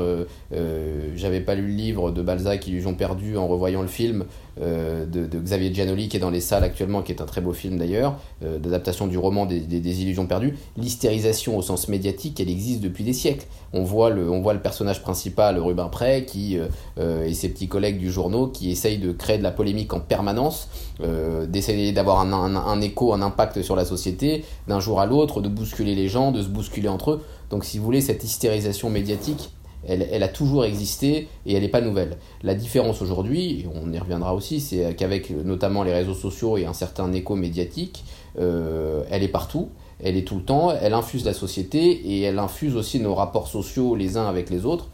j'avais 1.15 1.39
pas 1.39 1.55
lu 1.55 1.67
le 1.67 1.73
livre 1.73 2.11
de 2.11 2.21
Balzac, 2.21 2.67
Illusion 2.67 2.93
perdue, 2.93 3.37
en 3.37 3.47
revoyant 3.47 3.81
le 3.81 3.87
film. 3.87 4.25
Euh, 4.61 5.05
de, 5.05 5.39
Xavier 5.39 5.73
Giannoli 5.73 6.09
qui 6.09 6.17
est 6.17 6.19
dans 6.19 6.29
les 6.29 6.41
salles 6.41 6.63
actuellement, 6.63 7.01
qui 7.01 7.13
est 7.13 7.21
un 7.21 7.25
très 7.25 7.39
beau 7.39 7.53
film 7.53 7.77
d'ailleurs, 7.77 8.17
euh, 8.43 8.59
d'adaptation 8.59 9.07
du 9.07 9.17
roman 9.17 9.45
des, 9.45 10.01
Illusions 10.01 10.27
perdues. 10.27 10.57
L'hystérisation 10.77 11.57
au 11.57 11.61
sens 11.61 11.87
médiatique, 11.87 12.39
elle 12.39 12.49
existe 12.49 12.81
depuis 12.81 13.03
des 13.03 13.13
siècles. 13.13 13.45
On 13.73 13.83
voit 13.83 14.09
le, 14.09 14.29
on 14.29 14.41
voit 14.41 14.53
le 14.53 14.61
personnage 14.61 15.01
principal, 15.01 15.59
Rubin 15.59 15.87
Prey, 15.87 16.25
qui, 16.25 16.57
euh, 16.97 17.25
et 17.25 17.33
ses 17.33 17.49
petits 17.49 17.67
collègues 17.67 17.99
du 17.99 18.11
journal 18.11 18.51
qui 18.51 18.69
essayent 18.69 18.97
de 18.97 19.11
créer 19.11 19.37
de 19.37 19.43
la 19.43 19.51
polémique 19.51 19.93
en 19.93 19.99
permanence, 19.99 20.69
d'essayer 21.47 21.91
d'avoir 21.91 22.19
un, 22.19 22.81
écho, 22.81 23.13
un 23.13 23.21
impact 23.21 23.61
sur 23.61 23.75
la 23.75 23.85
société, 23.85 24.43
d'un 24.67 24.79
jour 24.79 24.99
à 24.99 25.05
l'autre, 25.05 25.41
de 25.41 25.47
bousculer 25.47 25.95
les 25.95 26.07
gens, 26.09 26.31
de 26.31 26.41
se 26.41 26.49
bousculer 26.49 26.89
entre 26.89 27.11
eux. 27.11 27.21
Donc 27.49 27.63
si 27.65 27.77
vous 27.77 27.85
voulez, 27.85 28.01
cette 28.01 28.23
hystérisation 28.23 28.89
médiatique, 28.89 29.51
elle, 29.87 30.23
a 30.23 30.27
toujours 30.27 30.65
existé 30.65 31.27
et 31.45 31.53
elle 31.53 31.61
n'est 31.61 31.69
pas 31.69 31.81
nouvelle. 31.81 32.17
La 32.43 32.53
différence 32.53 33.01
aujourd'hui, 33.01 33.65
on 33.73 33.91
y 33.91 33.99
reviendra 33.99 34.35
aussi, 34.35 34.59
c'est 34.59 34.95
qu'avec 34.95 35.31
notamment 35.31 35.83
les 35.83 35.93
réseaux 35.93 36.13
sociaux 36.13 36.57
et 36.57 36.65
un 36.65 36.73
certain 36.73 37.11
écho 37.13 37.35
médiatique, 37.35 38.03
euh, 38.39 39.03
elle 39.09 39.23
est 39.23 39.29
partout, 39.29 39.69
elle 40.03 40.17
est 40.17 40.27
tout 40.27 40.35
le 40.35 40.43
temps, 40.43 40.71
elle 40.71 40.93
infuse 40.93 41.25
la 41.25 41.33
société 41.33 41.91
et 41.91 42.21
elle 42.21 42.39
infuse 42.39 42.75
aussi 42.75 42.99
nos 42.99 43.15
rapports 43.15 43.47
sociaux 43.47 43.95
les 43.95 44.17
uns 44.17 44.27
avec 44.27 44.49
les 44.49 44.65
autres. 44.65 44.89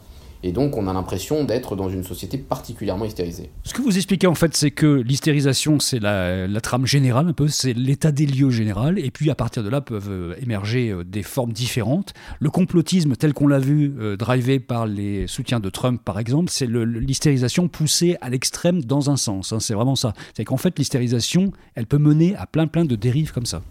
Et 0.46 0.52
donc, 0.52 0.76
on 0.76 0.86
a 0.86 0.92
l'impression 0.92 1.42
d'être 1.42 1.74
dans 1.74 1.88
une 1.88 2.04
société 2.04 2.38
particulièrement 2.38 3.04
hystérisée. 3.04 3.50
Ce 3.64 3.74
que 3.74 3.82
vous 3.82 3.96
expliquez, 3.96 4.28
en 4.28 4.36
fait, 4.36 4.56
c'est 4.56 4.70
que 4.70 4.86
l'hystérisation, 4.86 5.80
c'est 5.80 5.98
la, 5.98 6.60
trame 6.60 6.86
générale, 6.86 7.26
un 7.26 7.32
peu, 7.32 7.48
c'est 7.48 7.72
l'état 7.72 8.12
des 8.12 8.26
lieux 8.26 8.50
général. 8.50 9.00
Et 9.00 9.10
puis, 9.10 9.28
à 9.28 9.34
partir 9.34 9.64
de 9.64 9.68
là, 9.68 9.80
peuvent 9.80 10.08
euh, 10.08 10.36
émerger 10.40 10.90
euh, 10.90 11.02
des 11.02 11.24
formes 11.24 11.52
différentes. 11.52 12.14
Le 12.38 12.48
complotisme, 12.48 13.16
tel 13.16 13.34
qu'on 13.34 13.48
l'a 13.48 13.58
vu, 13.58 13.92
euh, 13.98 14.16
drivé 14.16 14.60
par 14.60 14.86
les 14.86 15.26
soutiens 15.26 15.58
de 15.58 15.68
Trump, 15.68 16.00
par 16.04 16.20
exemple, 16.20 16.48
c'est 16.52 16.68
l'hystérisation 16.68 17.66
poussée 17.66 18.16
à 18.20 18.30
l'extrême 18.30 18.84
dans 18.84 19.10
un 19.10 19.16
sens. 19.16 19.52
Hein. 19.52 19.58
c'est 19.58 19.74
vraiment 19.74 19.96
ça. 19.96 20.12
C'est 20.36 20.44
qu'en 20.44 20.58
fait, 20.58 20.78
l'hystérisation, 20.78 21.50
elle 21.74 21.88
peut 21.88 21.98
mener 21.98 22.36
à 22.36 22.46
plein, 22.46 22.68
plein 22.68 22.84
de 22.84 22.94
dérives 22.94 23.32
comme 23.32 23.46
ça. 23.46 23.62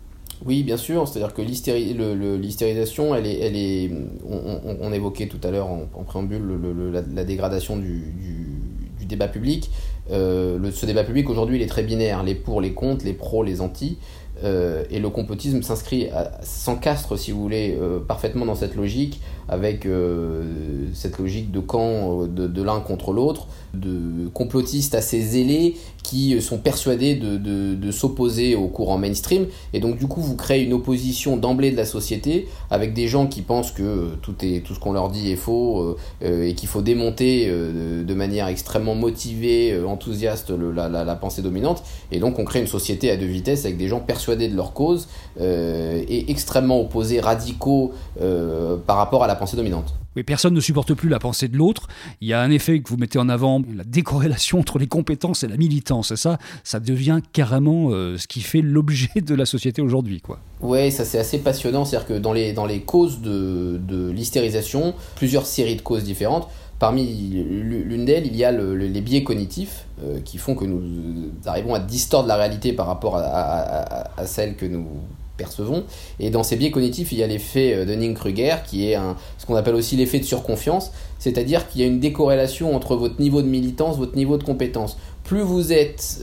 Oui, 0.43 0.63
bien 0.63 0.77
sûr. 0.77 1.07
C'est-à-dire 1.07 1.33
que 1.33 1.41
l'hystérisation, 1.41 3.15
elle 3.15 3.27
est, 3.27 3.39
elle 3.39 3.55
est, 3.55 3.91
on, 4.27 4.91
évoquait 4.91 5.27
tout 5.27 5.39
à 5.43 5.51
l'heure 5.51 5.67
en, 5.67 6.03
préambule 6.03 6.43
la, 6.91 7.23
dégradation 7.23 7.77
du, 7.77 8.13
débat 9.07 9.27
public. 9.27 9.69
Euh, 10.11 10.71
ce 10.71 10.85
débat 10.85 11.03
public 11.03 11.29
aujourd'hui, 11.29 11.57
il 11.57 11.61
est 11.61 11.67
très 11.67 11.83
binaire. 11.83 12.23
Les 12.23 12.35
pour, 12.35 12.59
les 12.59 12.73
contre, 12.73 13.05
les 13.05 13.13
pros, 13.13 13.43
les 13.43 13.61
anti. 13.61 13.97
Euh, 14.43 14.83
et 14.89 14.99
le 14.99 15.09
complotisme 15.09 15.61
s'inscrit, 15.61 16.09
s'encastre, 16.43 17.17
si 17.17 17.31
vous 17.31 17.41
voulez, 17.41 17.77
euh, 17.79 17.99
parfaitement 17.99 18.45
dans 18.45 18.55
cette 18.55 18.75
logique, 18.75 19.21
avec 19.47 19.87
cette 20.93 21.19
logique 21.19 21.51
de 21.51 21.59
camp 21.59 22.25
de 22.25 22.63
l'un 22.63 22.79
contre 22.79 23.13
l'autre, 23.13 23.47
de 23.75 24.27
complotistes 24.33 24.95
assez 24.95 25.21
zélés 25.21 25.75
qui 26.05 26.39
sont 26.41 26.59
persuadés 26.59 27.15
de, 27.15 27.37
de, 27.37 27.91
s'opposer 27.91 28.55
au 28.55 28.67
courant 28.67 28.97
mainstream. 28.97 29.47
Et 29.73 29.79
donc 29.79 29.97
du 29.97 30.07
coup, 30.07 30.21
vous 30.21 30.35
créez 30.35 30.63
une 30.63 30.73
opposition 30.73 31.35
d'emblée 31.35 31.71
de 31.71 31.77
la 31.77 31.85
société 31.85 32.47
avec 32.69 32.93
des 32.93 33.07
gens 33.07 33.25
qui 33.25 33.41
pensent 33.41 33.71
que 33.71 34.15
tout, 34.21 34.35
est, 34.41 34.63
tout 34.63 34.75
ce 34.75 34.79
qu'on 34.79 34.93
leur 34.93 35.09
dit 35.09 35.31
est 35.31 35.35
faux 35.35 35.97
euh, 36.21 36.43
et 36.43 36.53
qu'il 36.53 36.69
faut 36.69 36.81
démonter 36.81 37.47
euh, 37.47 38.03
de 38.03 38.13
manière 38.13 38.47
extrêmement 38.47 38.95
motivée, 38.95 39.71
euh, 39.71 39.87
enthousiaste 39.87 40.51
la, 40.51 40.89
la, 40.89 41.03
la, 41.03 41.15
pensée 41.15 41.41
dominante. 41.41 41.83
Et 42.11 42.19
donc 42.19 42.37
on 42.37 42.45
crée 42.45 42.59
une 42.59 42.67
société 42.67 43.09
à 43.09 43.17
deux 43.17 43.25
vitesses 43.25 43.65
avec 43.65 43.77
des 43.77 43.87
gens 43.87 43.99
persuadés 43.99 44.47
de 44.47 44.55
leur 44.55 44.73
cause 44.73 45.07
et 45.39 46.31
extrêmement 46.31 46.79
opposés, 46.79 47.19
radicaux 47.19 47.93
par 48.85 48.97
rapport 48.97 49.23
à 49.23 49.27
la 49.27 49.35
pensée 49.35 49.57
dominante. 49.57 50.04
Oui, 50.15 50.23
personne 50.23 50.53
ne 50.53 50.59
supporte 50.59 50.93
plus 50.93 51.09
la 51.09 51.19
pensée 51.19 51.47
de 51.47 51.57
l'autre. 51.57 51.87
Il 52.21 52.27
y 52.27 52.33
a 52.33 52.41
un 52.41 52.49
effet 52.49 52.79
que 52.79 52.89
vous 52.89 52.97
mettez 52.97 53.19
en 53.19 53.27
avant, 53.27 53.61
la 53.75 53.83
décorrélation 53.83 54.59
entre 54.59 54.79
les 54.79 54.87
compétences 54.87 55.43
et 55.43 55.47
la 55.47 55.57
militance. 55.57 56.11
Et 56.11 56.15
ça, 56.15 56.37
ça 56.63 56.79
devient 56.79 57.19
carrément 57.33 57.89
euh, 57.91 58.17
ce 58.17 58.27
qui 58.27 58.41
fait 58.41 58.61
l'objet 58.61 59.21
de 59.21 59.35
la 59.35 59.45
société 59.45 59.81
aujourd'hui. 59.81 60.21
quoi. 60.21 60.39
Oui, 60.61 60.91
ça 60.91 61.03
c'est 61.03 61.19
assez 61.19 61.39
passionnant. 61.39 61.85
C'est-à-dire 61.85 62.07
que 62.07 62.13
dans 62.13 62.33
les, 62.33 62.81
causes 62.81 63.21
de, 63.21 64.11
l'hystérisation, 64.11 64.93
plusieurs 65.15 65.45
séries 65.45 65.75
de 65.75 65.81
causes 65.81 66.03
différentes. 66.03 66.47
Parmi 66.77 67.05
l'une 67.05 68.03
d'elles, 68.03 68.27
il 68.27 68.35
y 68.35 68.43
a 68.43 68.51
les 68.51 69.01
biais 69.01 69.23
cognitifs 69.23 69.85
euh, 70.03 70.19
qui 70.19 70.37
font 70.37 70.55
que 70.55 70.65
nous 70.65 71.31
arrivons 71.45 71.73
à 71.73 71.79
distordre 71.79 72.27
la 72.27 72.35
réalité 72.35 72.73
par 72.73 72.87
rapport 72.87 73.15
à 73.15 74.25
celle 74.25 74.57
que 74.57 74.65
nous 74.65 74.85
percevons. 75.37 75.83
Et 76.19 76.29
dans 76.29 76.43
ces 76.43 76.55
biais 76.55 76.71
cognitifs, 76.71 77.11
il 77.11 77.17
y 77.17 77.23
a 77.23 77.27
l'effet 77.27 77.85
Dunning-Kruger, 77.85 78.57
qui 78.65 78.89
est 78.89 78.97
ce 79.37 79.45
qu'on 79.45 79.55
appelle 79.55 79.75
aussi 79.75 79.95
l'effet 79.95 80.19
de 80.19 80.25
surconfiance, 80.25 80.91
c'est-à-dire 81.19 81.67
qu'il 81.67 81.81
y 81.81 81.83
a 81.83 81.87
une 81.87 81.99
décorrélation 81.99 82.75
entre 82.75 82.95
votre 82.95 83.19
niveau 83.19 83.41
de 83.41 83.47
militance, 83.47 83.97
votre 83.97 84.15
niveau 84.15 84.37
de 84.37 84.43
compétence. 84.43 84.97
Plus 85.23 85.41
vous 85.41 85.73
êtes, 85.73 86.19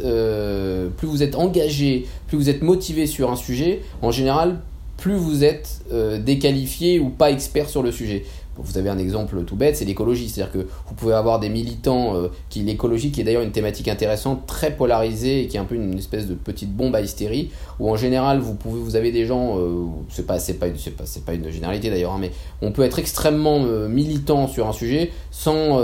plus 0.96 1.06
vous 1.08 1.22
êtes 1.22 1.34
engagé, 1.34 2.06
plus 2.28 2.38
vous 2.38 2.48
êtes 2.48 2.62
motivé 2.62 3.06
sur 3.06 3.30
un 3.30 3.36
sujet, 3.36 3.80
en 4.00 4.10
général, 4.10 4.60
plus 4.96 5.16
vous 5.16 5.42
êtes 5.42 5.80
déqualifié 6.24 7.00
ou 7.00 7.08
pas 7.08 7.30
expert 7.30 7.68
sur 7.68 7.82
le 7.82 7.90
sujet. 7.90 8.24
Vous 8.56 8.76
avez 8.76 8.90
un 8.90 8.98
exemple 8.98 9.42
tout 9.44 9.56
bête, 9.56 9.76
c'est 9.76 9.86
l'écologie. 9.86 10.28
C'est-à-dire 10.28 10.52
que 10.52 10.58
vous 10.58 10.94
pouvez 10.94 11.14
avoir 11.14 11.40
des 11.40 11.48
militants 11.48 12.14
euh, 12.14 12.28
qui 12.50 12.60
l'écologie, 12.60 13.10
qui 13.10 13.22
est 13.22 13.24
d'ailleurs 13.24 13.42
une 13.42 13.50
thématique 13.52 13.88
intéressante, 13.88 14.46
très 14.46 14.76
polarisée 14.76 15.42
et 15.42 15.46
qui 15.46 15.56
est 15.56 15.60
un 15.60 15.64
peu 15.64 15.74
une, 15.74 15.98
espèce 15.98 16.26
de 16.26 16.34
petite 16.34 16.74
bombe 16.74 16.94
à 16.94 17.00
hystérie, 17.00 17.50
où 17.80 17.90
en 17.90 17.96
général 17.96 18.40
vous 18.40 18.54
pouvez, 18.54 18.78
vous 18.80 18.96
avez 18.96 19.10
des 19.10 19.24
gens, 19.24 19.58
euh, 19.58 19.86
c'est 20.10 20.26
pas, 20.26 20.38
c'est 20.38 20.54
pas, 20.54 20.66
c'est 20.76 20.96
pas, 20.96 21.04
c'est 21.06 21.24
pas 21.24 21.32
une 21.32 21.50
généralité 21.50 21.88
d'ailleurs, 21.88 22.12
hein, 22.12 22.18
mais 22.20 22.30
on 22.60 22.72
peut 22.72 22.82
être 22.82 22.98
extrêmement 22.98 23.64
euh, 23.64 23.88
militant 23.88 24.48
sur 24.48 24.68
un 24.68 24.72
sujet 24.72 25.10
sans 25.30 25.80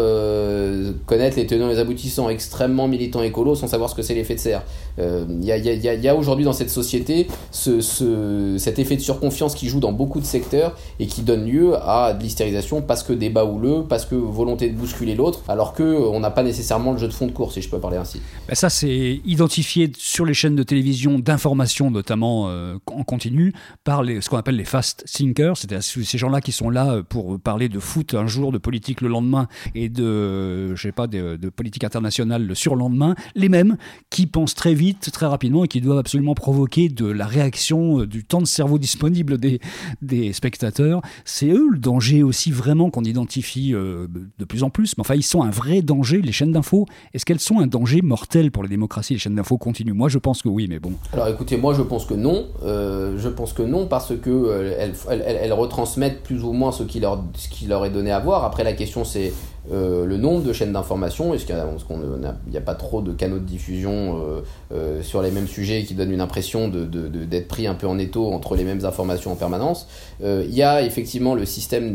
connaître 1.06 1.37
les 1.37 1.46
tenants 1.46 1.68
et 1.68 1.75
les 1.75 1.78
aboutissants, 1.78 2.28
extrêmement 2.28 2.87
militant 2.87 3.22
écolo 3.22 3.54
sans 3.54 3.66
savoir 3.66 3.88
ce 3.88 3.94
que 3.94 4.02
c'est 4.02 4.14
l'effet 4.14 4.34
de 4.34 4.40
serre. 4.40 4.62
Il 4.98 5.44
y 5.44 6.08
a, 6.08 6.14
aujourd'hui 6.14 6.44
dans 6.44 6.52
cette 6.52 6.70
société 6.70 7.28
ce, 7.50 7.80
ce, 7.80 8.56
cet 8.58 8.78
effet 8.78 8.96
de 8.96 9.00
surconfiance 9.00 9.54
qui 9.54 9.68
joue 9.68 9.80
dans 9.80 9.92
beaucoup 9.92 10.20
de 10.20 10.26
secteurs 10.26 10.76
et 11.00 11.06
qui 11.06 11.22
donne 11.22 11.46
lieu 11.46 11.76
à 11.76 12.12
de 12.12 12.22
l'hystérisation 12.22 12.58
parce 12.87 13.03
que 13.03 13.12
débat 13.12 13.45
houleux, 13.45 13.85
parce 13.88 14.05
que 14.05 14.15
volonté 14.15 14.69
de 14.69 14.77
bousculer 14.77 15.15
l'autre, 15.15 15.43
alors 15.49 15.73
que 15.73 15.83
euh, 15.83 16.09
on 16.11 16.21
n'a 16.21 16.31
pas 16.31 16.43
nécessairement 16.43 16.93
le 16.93 16.99
jeu 16.99 17.09
de 17.09 17.12
fond 17.12 17.27
de 17.27 17.33
course, 17.33 17.55
si 17.55 17.62
je 17.62 17.69
peux 17.69 17.81
parler 17.81 17.97
ainsi. 17.97 18.21
Ben 18.49 18.55
ça, 18.55 18.71
c'est 18.71 19.21
identifié 19.25 19.91
sur 19.97 20.25
les 20.25 20.35
chaînes 20.35 20.57
de 20.57 20.62
télévision 20.62 21.19
d'information, 21.19 21.91
notamment 21.91 22.49
euh, 22.49 22.77
en 22.87 23.05
continu, 23.05 23.53
par 23.85 24.03
les, 24.03 24.21
ce 24.21 24.29
qu'on 24.29 24.37
appelle 24.37 24.57
les 24.57 24.65
fast 24.65 25.05
thinkers, 25.07 25.57
c'est-à-dire 25.57 25.83
ces 25.83 26.19
gens-là 26.19 26.41
qui 26.41 26.53
sont 26.53 26.71
là 26.71 26.93
euh, 26.93 27.03
pour 27.03 27.38
parler 27.41 27.69
de 27.69 27.79
foot 27.79 28.15
un 28.15 28.27
jour, 28.27 28.53
de 28.53 28.59
politique 28.59 29.00
le 29.00 29.09
lendemain 29.09 29.49
et 29.75 29.88
de, 29.88 30.75
je 30.75 30.83
sais 30.83 30.93
pas, 30.93 31.07
de, 31.07 31.37
de 31.37 31.49
politique 31.49 31.85
internationale 31.85 32.47
le 32.47 32.55
surlendemain, 32.55 33.15
les 33.35 33.49
mêmes 33.49 33.77
qui 34.11 34.27
pensent 34.27 34.55
très 34.55 34.75
vite, 34.75 35.11
très 35.12 35.27
rapidement 35.27 35.65
et 35.65 35.69
qui 35.69 35.81
doivent 35.81 35.99
absolument 35.99 36.35
provoquer 36.35 36.88
de 36.88 37.07
la 37.07 37.27
réaction, 37.27 38.05
du 38.05 38.25
temps 38.25 38.41
de 38.41 38.47
cerveau 38.47 38.79
disponible 38.79 39.38
des, 39.38 39.61
des 40.03 40.33
spectateurs. 40.33 41.03
C'est 41.25 41.49
eux 41.49 41.69
le 41.71 41.79
danger 41.79 42.23
aussi 42.23 42.48
vraiment 42.52 42.90
qu'on 42.90 43.05
identifie 43.05 43.75
euh, 43.75 44.07
de 44.38 44.45
plus 44.45 44.62
en 44.62 44.71
plus, 44.71 44.97
mais 44.97 45.02
enfin, 45.02 45.14
ils 45.14 45.23
sont 45.23 45.43
un 45.43 45.50
vrai 45.50 45.83
danger, 45.83 46.21
les 46.21 46.33
chaînes 46.33 46.52
d'infos. 46.52 46.87
Est-ce 47.14 47.25
qu'elles 47.25 47.40
sont 47.40 47.61
un 47.61 47.67
danger 47.67 48.02
mortel 48.02 48.50
pour 48.50 48.62
les 48.62 48.69
démocraties, 48.69 49.14
les 49.14 49.19
chaînes 49.19 49.35
d'infos 49.35 49.59
continuent? 49.59 49.93
Moi, 49.93 50.09
je 50.09 50.19
pense 50.19 50.43
que 50.43 50.49
oui, 50.49 50.67
mais 50.69 50.78
bon. 50.78 50.93
Alors 51.12 51.28
écoutez, 51.28 51.57
moi, 51.57 51.75
je 51.75 51.83
pense 51.83 52.05
que 52.05 52.14
non. 52.14 52.47
Euh, 52.64 53.17
je 53.19 53.28
pense 53.28 53.52
que 53.52 53.62
non, 53.62 53.87
parce 53.87 54.17
que 54.17 54.31
euh, 54.31 54.93
elles, 55.09 55.52
retransmettent 55.52 56.23
plus 56.23 56.45
ou 56.45 56.52
moins 56.52 56.73
ce 56.73 56.83
qui 56.83 57.00
ce 57.35 57.49
qui 57.49 57.67
leur 57.67 57.85
est 57.85 57.90
donné 57.90 58.11
à 58.12 58.21
voir. 58.21 58.45
Après, 58.45 58.64
la 58.64 58.73
question, 58.73 59.05
c'est 59.05 59.33
euh, 59.70 60.06
le 60.06 60.16
nombre 60.16 60.42
de 60.42 60.52
chaînes 60.52 60.72
d'information, 60.72 61.34
est-ce 61.34 61.44
qu'il 61.44 61.54
n'y 61.54 62.56
a, 62.56 62.60
pas 62.60 62.75
trop 62.75 63.02
de 63.02 63.12
canaux 63.12 63.38
de 63.38 63.44
diffusion 63.44 64.20
euh, 64.20 64.40
euh, 64.72 65.02
sur 65.02 65.20
les 65.20 65.30
mêmes 65.30 65.46
sujets 65.46 65.82
qui 65.84 65.94
donnent 65.94 66.12
une 66.12 66.20
impression 66.20 66.68
d'être 66.68 66.90
de, 66.90 67.40
pris 67.40 67.66
un 67.66 67.75
peu 67.75 67.87
en 67.87 67.98
étau 67.98 68.32
entre 68.32 68.56
les 68.56 68.64
mêmes 68.64 68.84
informations 68.84 69.32
en 69.32 69.37
permanence 69.37 69.88
Il 70.22 70.54
y 70.54 70.62
a 70.62 70.82
effectivement 70.82 71.34
le 71.34 71.44
système, 71.44 71.94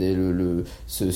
ce, 0.87 1.11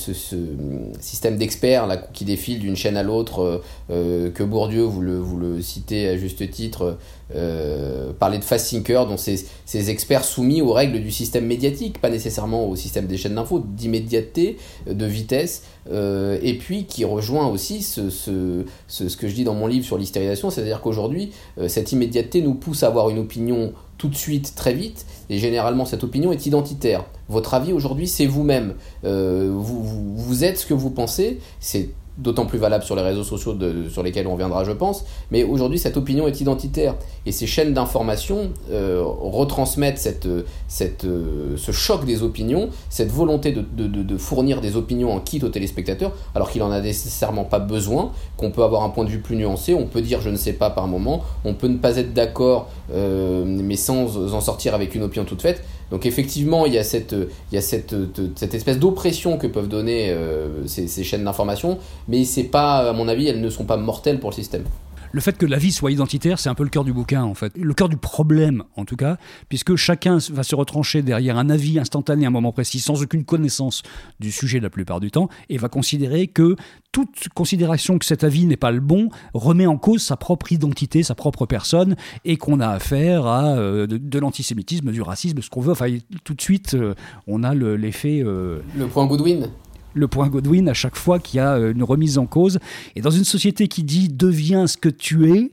système 1.00 1.38
d'experts 1.38 1.88
qui 2.14 2.26
défile 2.26 2.60
d'une 2.60 2.76
chaîne 2.76 2.98
à 2.98 3.04
l'autre, 3.04 3.62
que 3.90 4.44
Bourdieu, 4.44 4.84
vous 4.84 5.02
le 5.02 5.62
citez 5.62 6.10
à 6.10 6.18
juste 6.18 6.50
titre, 6.50 6.98
euh, 7.36 8.14
parler 8.14 8.38
de 8.38 8.44
fast 8.44 8.70
thinker, 8.70 9.06
dont 9.06 9.18
ces, 9.18 9.46
ces, 9.66 9.90
experts 9.90 10.24
soumis 10.24 10.62
aux 10.62 10.72
règles 10.72 11.02
du 11.02 11.12
système 11.12 11.46
médiatique, 11.46 12.00
pas 12.00 12.10
nécessairement 12.10 12.70
au 12.70 12.76
système 12.76 13.06
des 13.06 13.18
chaînes 13.18 13.36
d'infos, 13.36 13.60
d'immédiateté, 13.60 14.58
de 14.90 15.06
vitesse, 15.06 15.64
euh, 15.92 16.40
et 16.42 16.54
puis 16.54 16.86
qui 16.86 17.04
rejoint 17.04 17.48
aussi 17.48 17.82
ce, 17.82 18.10
ce, 18.10 18.64
ce, 18.88 19.18
que 19.18 19.28
je 19.28 19.36
dis 19.36 19.44
dans 19.44 19.54
mon 19.54 19.68
livre 19.68 19.86
sur 19.86 19.98
l'hystérisation, 19.98 20.50
c'est-à-dire 20.50 20.80
qu'aujourd'hui, 20.80 21.32
euh, 21.58 21.68
cette 21.68 21.92
immédiateté 21.92 22.42
nous 22.42 22.54
pousse 22.54 22.84
à 22.84 22.88
avoir 22.88 23.10
une 23.10 23.20
opinion 23.20 23.74
tout 23.98 24.08
de 24.08 24.16
suite, 24.16 24.54
très 24.56 24.74
vite, 24.74 25.06
et 25.30 25.38
généralement 25.38 25.86
cette 25.86 26.04
opinion 26.04 26.32
est 26.32 26.46
identitaire. 26.46 27.04
Votre 27.28 27.56
avis 27.56 27.74
aujourd'hui, 27.74 28.08
c'est 28.08 28.28
vous-même. 28.28 28.76
vous, 29.04 29.84
vous, 29.84 30.16
vous 30.16 30.44
êtes 30.44 30.60
ce 30.60 30.66
que 30.68 30.76
vous 30.76 30.92
pensez, 30.92 31.40
c'est 31.60 31.90
d'autant 32.18 32.46
plus 32.46 32.58
valable 32.58 32.84
sur 32.84 32.96
les 32.96 33.02
réseaux 33.02 33.24
sociaux 33.24 33.58
sur 33.90 34.04
lesquels 34.04 34.28
on 34.28 34.34
reviendra, 34.34 34.64
je 34.64 34.72
pense. 34.72 35.06
Mais 35.32 35.44
aujourd'hui, 35.44 35.80
cette 35.80 35.98
opinion 35.98 36.28
est 36.28 36.42
identitaire. 36.42 36.96
Et 37.26 37.32
ces 37.32 37.48
chaînes 37.48 37.74
d'information 37.74 38.52
euh, 38.72 39.02
retransmettent 39.04 40.00
cette, 40.00 40.28
cette, 40.68 41.06
euh, 41.06 41.56
ce 41.58 41.72
choc 41.72 42.06
des 42.06 42.24
opinions, 42.24 42.70
cette 42.90 43.12
volonté 43.12 43.52
de, 43.52 43.62
de, 43.62 43.88
de, 43.88 44.18
fournir 44.18 44.62
des 44.62 44.76
opinions 44.76 45.14
en 45.14 45.20
kit 45.20 45.42
aux 45.44 45.50
téléspectateurs, 45.50 46.12
alors 46.34 46.50
qu'il 46.50 46.62
n'en 46.62 46.72
a 46.72 46.82
nécessairement 46.82 47.44
pas 47.44 47.60
besoin, 47.60 48.12
qu'on 48.36 48.52
peut 48.52 48.64
avoir 48.64 48.84
un 48.84 48.90
point 48.90 49.04
de 49.04 49.10
vue 49.10 49.22
plus 49.22 49.36
nuancé, 49.36 49.74
on 49.74 49.86
peut 49.86 50.02
dire 50.02 50.22
je 50.22 50.30
ne 50.30 50.38
sais 50.38 50.54
pas 50.54 50.70
par 50.70 50.88
moment, 50.88 51.24
on 51.46 51.54
peut 51.54 51.68
ne 51.68 51.78
pas 51.78 51.98
être 51.98 52.14
d'accord, 52.14 52.70
euh, 52.92 53.44
mais 53.46 53.76
sans 53.76 54.34
en 54.34 54.42
sortir 54.42 54.74
avec 54.74 54.96
une 54.96 55.04
opinion 55.04 55.26
toute 55.26 55.42
faite. 55.42 55.64
Donc 55.92 56.06
effectivement, 56.06 56.66
il 56.66 56.74
y 56.74 56.78
a 56.78 56.84
cette, 56.84 57.14
il 57.14 57.56
y 57.56 57.58
a 57.58 57.62
cette, 57.62 57.96
cette 58.36 58.54
espèce 58.54 58.80
d'oppression 58.80 59.38
que 59.38 59.48
peuvent 59.48 59.70
donner 59.70 60.10
euh, 60.10 60.68
ces, 60.68 60.88
ces, 60.88 61.04
chaînes 61.04 61.24
d'information, 61.24 61.78
mais 62.08 62.26
c'est 62.26 62.44
pas, 62.44 62.90
à 62.90 62.94
mon 62.94 63.08
avis, 63.08 63.28
elles 63.28 63.42
ne 63.42 63.50
sont 63.50 63.66
pas 63.66 63.78
mortelles 63.78 64.20
pour 64.20 64.32
le 64.32 64.36
système 64.36 64.64
le 65.12 65.22
fait 65.22 65.38
que 65.38 65.46
la 65.46 65.58
vie 65.58 65.72
soit 65.72 65.92
identitaire, 65.92 66.40
c'est 66.40 66.50
un 66.50 66.56
peu 66.56 66.64
le 66.64 66.70
cœur 66.70 66.84
du 66.84 66.94
bouquin, 66.94 67.24
en 67.24 67.34
fait. 67.34 67.54
Le 67.58 67.74
cœur 67.74 67.90
du 67.90 67.98
problème, 67.98 68.64
en 68.76 68.86
tout 68.86 68.96
cas, 68.96 69.18
puisque 69.50 69.76
chacun 69.76 70.18
va 70.32 70.44
se 70.44 70.56
retrancher 70.56 71.02
derrière 71.02 71.38
un 71.38 71.50
avis 71.50 71.80
instantané 71.80 72.26
à 72.26 72.28
un 72.28 72.32
moment 72.32 72.52
précis, 72.52 72.80
sans 72.80 73.02
aucune 73.02 73.24
connaissance 73.24 73.84
du 74.20 74.32
sujet 74.32 74.60
la 74.60 74.70
plupart 74.70 75.00
du 75.00 75.12
temps, 75.12 75.30
et 75.50 75.58
va 75.58 75.70
considérer 75.70 76.28
que 76.28 76.56
toute 76.92 77.30
considération 77.34 78.00
que 78.00 78.06
cet 78.06 78.24
avis 78.24 78.46
n'est 78.46 78.58
pas 78.58 78.72
le 78.72 78.80
bon 78.80 79.10
remet 79.34 79.68
en 79.68 79.78
cause 79.78 80.02
sa 80.02 80.18
propre 80.18 80.52
identité, 80.52 81.04
sa 81.04 81.16
propre 81.16 81.46
personne, 81.46 81.96
et 82.26 82.38
qu'on 82.38 82.60
a 82.60 82.68
affaire 82.68 83.26
à 83.26 83.56
euh, 83.58 83.88
de, 83.88 84.20
l'antisémitisme, 84.20 84.92
du 84.92 85.02
racisme, 85.02 85.42
ce 85.42 85.50
qu'on 85.50 85.62
veut. 85.62 85.72
Enfin, 85.72 85.88
tout 86.24 86.34
de 86.34 86.42
suite, 86.42 86.74
euh, 86.74 86.96
on 87.28 87.44
a 87.44 87.54
l'effet. 87.54 88.22
Euh, 88.24 88.60
le 88.76 88.88
point 88.88 89.06
Goodwin 89.06 89.50
le 89.98 90.08
point 90.08 90.30
Godwin 90.30 90.70
à 90.70 90.74
chaque 90.74 90.96
fois 90.96 91.20
qu'il 91.20 91.38
y 91.38 91.40
a 91.40 91.56
euh, 91.56 91.74
une 91.74 91.84
remise 91.84 92.18
en 92.18 92.26
cause. 92.26 92.60
Et 92.96 93.02
dans 93.02 93.12
une 93.12 93.26
société 93.26 93.68
qui 93.68 93.84
dit 93.84 94.10
deviens 94.10 94.68
ce 94.68 94.78
que 94.78 94.90
tu 94.90 95.34
es, 95.34 95.52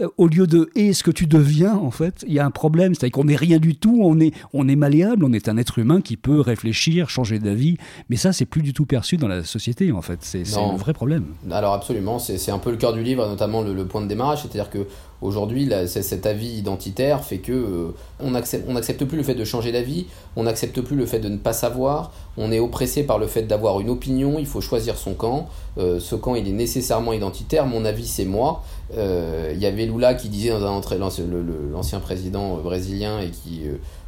euh, 0.00 0.08
au 0.18 0.26
lieu 0.26 0.46
de 0.46 0.70
et 0.74 0.92
ce 0.92 1.04
que 1.04 1.12
tu 1.12 1.26
deviens, 1.26 1.76
en 1.76 1.92
fait, 1.92 2.24
il 2.26 2.32
y 2.32 2.40
a 2.40 2.44
un 2.44 2.50
problème. 2.50 2.94
C'est-à-dire 2.94 3.12
qu'on 3.12 3.24
n'est 3.24 3.36
rien 3.36 3.58
du 3.58 3.76
tout, 3.76 4.00
on 4.02 4.18
est, 4.18 4.32
on 4.52 4.68
est 4.68 4.76
malléable, 4.76 5.24
on 5.24 5.32
est 5.32 5.48
un 5.48 5.56
être 5.56 5.78
humain 5.78 6.00
qui 6.00 6.16
peut 6.16 6.40
réfléchir, 6.40 7.08
changer 7.08 7.38
d'avis. 7.38 7.76
Mais 8.08 8.16
ça, 8.16 8.32
c'est 8.32 8.44
plus 8.44 8.62
du 8.62 8.72
tout 8.72 8.86
perçu 8.86 9.16
dans 9.16 9.28
la 9.28 9.44
société, 9.44 9.92
en 9.92 10.02
fait. 10.02 10.18
C'est 10.22 10.42
un 10.56 10.76
vrai 10.76 10.94
problème. 10.94 11.26
Alors, 11.50 11.74
absolument. 11.74 12.18
C'est 12.18 12.50
un 12.50 12.58
peu 12.58 12.70
le 12.70 12.76
cœur 12.76 12.92
du 12.92 13.02
livre, 13.02 13.26
notamment 13.28 13.62
le, 13.62 13.72
le 13.72 13.86
point 13.86 14.00
de 14.00 14.08
démarrage. 14.08 14.42
C'est-à-dire 14.42 14.70
que 14.70 14.86
Aujourd'hui, 15.22 15.70
cet 15.86 16.26
avis 16.26 16.58
identitaire 16.58 17.24
fait 17.24 17.38
que 17.38 17.52
euh, 17.52 17.94
on 18.20 18.30
n'accepte 18.30 19.04
plus 19.04 19.16
le 19.16 19.22
fait 19.22 19.34
de 19.34 19.44
changer 19.44 19.72
d'avis, 19.72 20.06
on 20.36 20.42
n'accepte 20.42 20.80
plus 20.80 20.96
le 20.96 21.06
fait 21.06 21.18
de 21.18 21.28
ne 21.28 21.36
pas 21.36 21.52
savoir, 21.52 22.12
on 22.36 22.52
est 22.52 22.58
oppressé 22.58 23.04
par 23.04 23.18
le 23.18 23.26
fait 23.26 23.42
d'avoir 23.42 23.80
une 23.80 23.90
opinion, 23.90 24.38
il 24.38 24.46
faut 24.46 24.60
choisir 24.60 24.98
son 24.98 25.14
camp. 25.14 25.48
Euh, 25.78 25.98
ce 25.98 26.14
camp, 26.14 26.34
il 26.34 26.46
est 26.48 26.52
nécessairement 26.52 27.12
identitaire. 27.12 27.66
Mon 27.66 27.84
avis, 27.84 28.06
c'est 28.06 28.24
moi. 28.24 28.62
Euh, 28.96 29.50
il 29.54 29.60
y 29.60 29.66
avait 29.66 29.86
Lula 29.86 30.14
qui 30.14 30.28
disait 30.28 30.50
dans 30.50 30.64
un 30.64 30.70
entrée, 30.70 30.98
l'ancien 30.98 32.00
président 32.00 32.56
brésilien 32.58 33.20
et 33.20 33.30
qui 33.30 33.62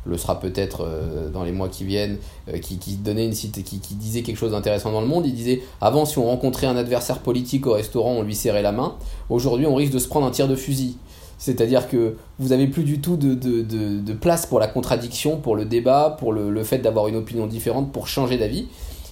le 0.07 0.17
sera 0.17 0.41
peut-être 0.41 0.83
euh, 0.83 1.29
dans 1.29 1.45
les 1.45 1.53
mois 1.53 1.69
qui 1.69 1.85
viennent, 1.85 2.19
euh, 2.49 2.59
qui, 2.59 2.77
disait 2.77 4.23
quelque 4.23 4.37
chose 4.37 4.53
d'intéressant 4.53 4.93
dans 4.93 5.01
le 5.01 5.07
monde. 5.07 5.27
Il 5.27 5.35
disait 5.35 5.63
avant, 5.81 6.05
si 6.05 6.19
on 6.19 6.25
rencontrait 6.25 6.67
un 6.67 6.77
adversaire 6.77 7.19
politique 7.19 7.67
au 7.67 7.73
restaurant, 7.73 8.13
on 8.13 8.23
lui 8.23 8.35
serrait 8.35 8.63
la 8.63 8.73
main. 8.73 8.95
Aujourd'hui, 9.29 9.67
on 9.67 9.75
risque 9.75 9.93
de 9.93 9.99
se 9.99 10.09
prendre 10.09 10.27
un 10.27 10.31
tir 10.31 10.49
de 10.49 10.57
fusil. 10.57 10.97
C'est-à-dire 11.39 11.89
que 11.89 12.17
vous 12.39 12.53
avez 12.53 12.67
plus 12.67 12.85
du 12.85 13.01
tout 13.01 13.17
de, 13.17 14.13
place 14.15 14.47
pour 14.47 14.59
la 14.59 14.69
contradiction, 14.69 15.37
pour 15.37 15.55
le 15.55 15.67
débat, 15.67 16.17
pour 16.19 16.33
le, 16.33 16.51
le 16.51 16.65
fait 16.65 16.79
d'avoir 16.79 17.09
une 17.09 17.17
opinion 17.17 17.47
différente, 17.47 17.93
pour 17.93 18.09
changer 18.09 18.39
d'avis. 18.39 18.69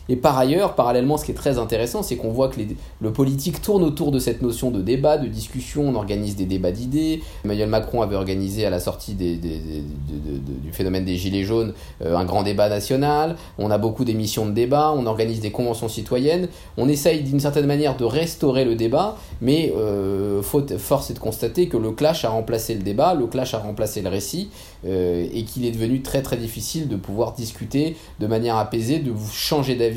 Et 0.09 0.17
par 0.17 0.39
ailleurs, 0.39 0.75
parallèlement, 0.75 1.17
ce 1.17 1.25
qui 1.25 1.31
est 1.31 1.35
très 1.35 1.59
intéressant, 1.59 2.03
c'est 2.03 2.17
qu'on 2.17 2.31
voit 2.31 2.49
que 2.49 2.61
le 3.01 3.13
politique 3.13 3.63
tourne 3.63 3.83
autour 3.83 4.11
de 4.13 4.19
cette 4.19 4.43
notion 4.43 4.71
de 4.71 4.83
débat, 4.83 5.19
de 5.19 5.27
discussion. 5.27 5.89
On 5.89 5.95
organise 5.95 6.37
des 6.37 6.45
débats 6.45 6.73
d'idées. 6.73 7.23
Emmanuel 7.45 7.69
Macron 7.69 8.03
avait 8.03 8.17
organisé 8.17 8.67
à 8.67 8.71
la 8.71 8.81
sortie 8.81 9.15
du 9.15 10.73
phénomène 10.73 11.05
des 11.05 11.17
Gilets 11.17 11.45
jaunes 11.45 11.73
euh, 12.03 12.17
un 12.17 12.25
grand 12.25 12.43
débat 12.43 12.69
national. 12.69 13.37
On 13.59 13.71
a 13.71 13.79
beaucoup 13.79 14.05
d'émissions 14.05 14.47
de 14.47 14.53
débat. 14.53 14.93
On 14.97 15.07
organise 15.07 15.41
des 15.41 15.51
conventions 15.51 15.89
citoyennes. 15.89 16.49
On 16.77 16.89
essaye 16.89 17.23
d'une 17.23 17.41
certaine 17.41 17.67
manière 17.67 17.97
de 17.97 18.05
restaurer 18.05 18.65
le 18.65 18.75
débat, 18.75 19.17
mais 19.41 19.73
euh, 19.77 20.43
force 20.43 21.11
est 21.11 21.15
de 21.15 21.19
constater 21.19 21.69
que 21.69 21.77
le 21.77 21.93
clash 21.93 22.25
a 22.25 22.31
remplacé 22.31 22.75
le 22.75 22.83
débat, 22.83 23.15
le 23.15 23.27
clash 23.27 23.55
a 23.55 23.59
remplacé 23.59 24.03
le 24.03 24.09
récit, 24.09 24.51
euh, 24.87 25.27
et 25.33 25.45
qu'il 25.45 25.65
est 25.65 25.71
devenu 25.71 26.03
très 26.03 26.23
très 26.23 26.37
difficile 26.37 26.89
de 26.89 26.97
pouvoir 26.97 27.33
discuter 27.33 27.97
de 28.21 28.27
manière 28.27 28.57
apaisée, 28.57 28.99
de 28.99 29.13
changer 29.33 29.75
d'avis 29.77 29.94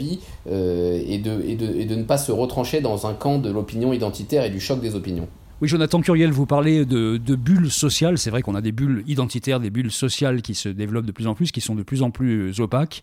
euh, 0.50 1.02
et, 1.08 1.18
de, 1.18 1.96
ne 1.96 2.04
pas 2.04 2.18
se 2.18 2.32
retrancher 2.32 2.82
dans 2.82 3.08
un 3.08 3.14
camp 3.14 3.38
de 3.38 3.50
l'opinion 3.50 3.94
identitaire 3.94 4.44
et 4.44 4.50
du 4.50 4.60
choc 4.60 4.82
des 4.82 4.96
opinions. 4.96 5.28
Oui, 5.60 5.68
Jonathan 5.68 6.02
Curiel, 6.02 6.30
vous 6.30 6.46
parlez 6.46 6.86
de, 6.86 7.18
bulles 7.18 7.72
sociales. 7.72 8.20
C'est 8.20 8.30
vrai 8.30 8.44
qu'on 8.44 8.54
a 8.54 8.62
des 8.62 8.72
bulles 8.72 9.04
identitaires, 9.08 9.60
des 9.60 9.72
bulles 9.72 9.92
sociales 9.92 10.44
qui 10.44 10.54
se 10.54 10.70
développent 10.70 11.08
de 11.08 11.12
plus 11.12 11.26
en 11.26 11.34
plus, 11.34 11.52
qui 11.52 11.62
sont 11.62 11.74
de 11.74 11.82
plus 11.82 12.04
en 12.04 12.12
plus 12.12 12.60
opaques. 12.60 13.02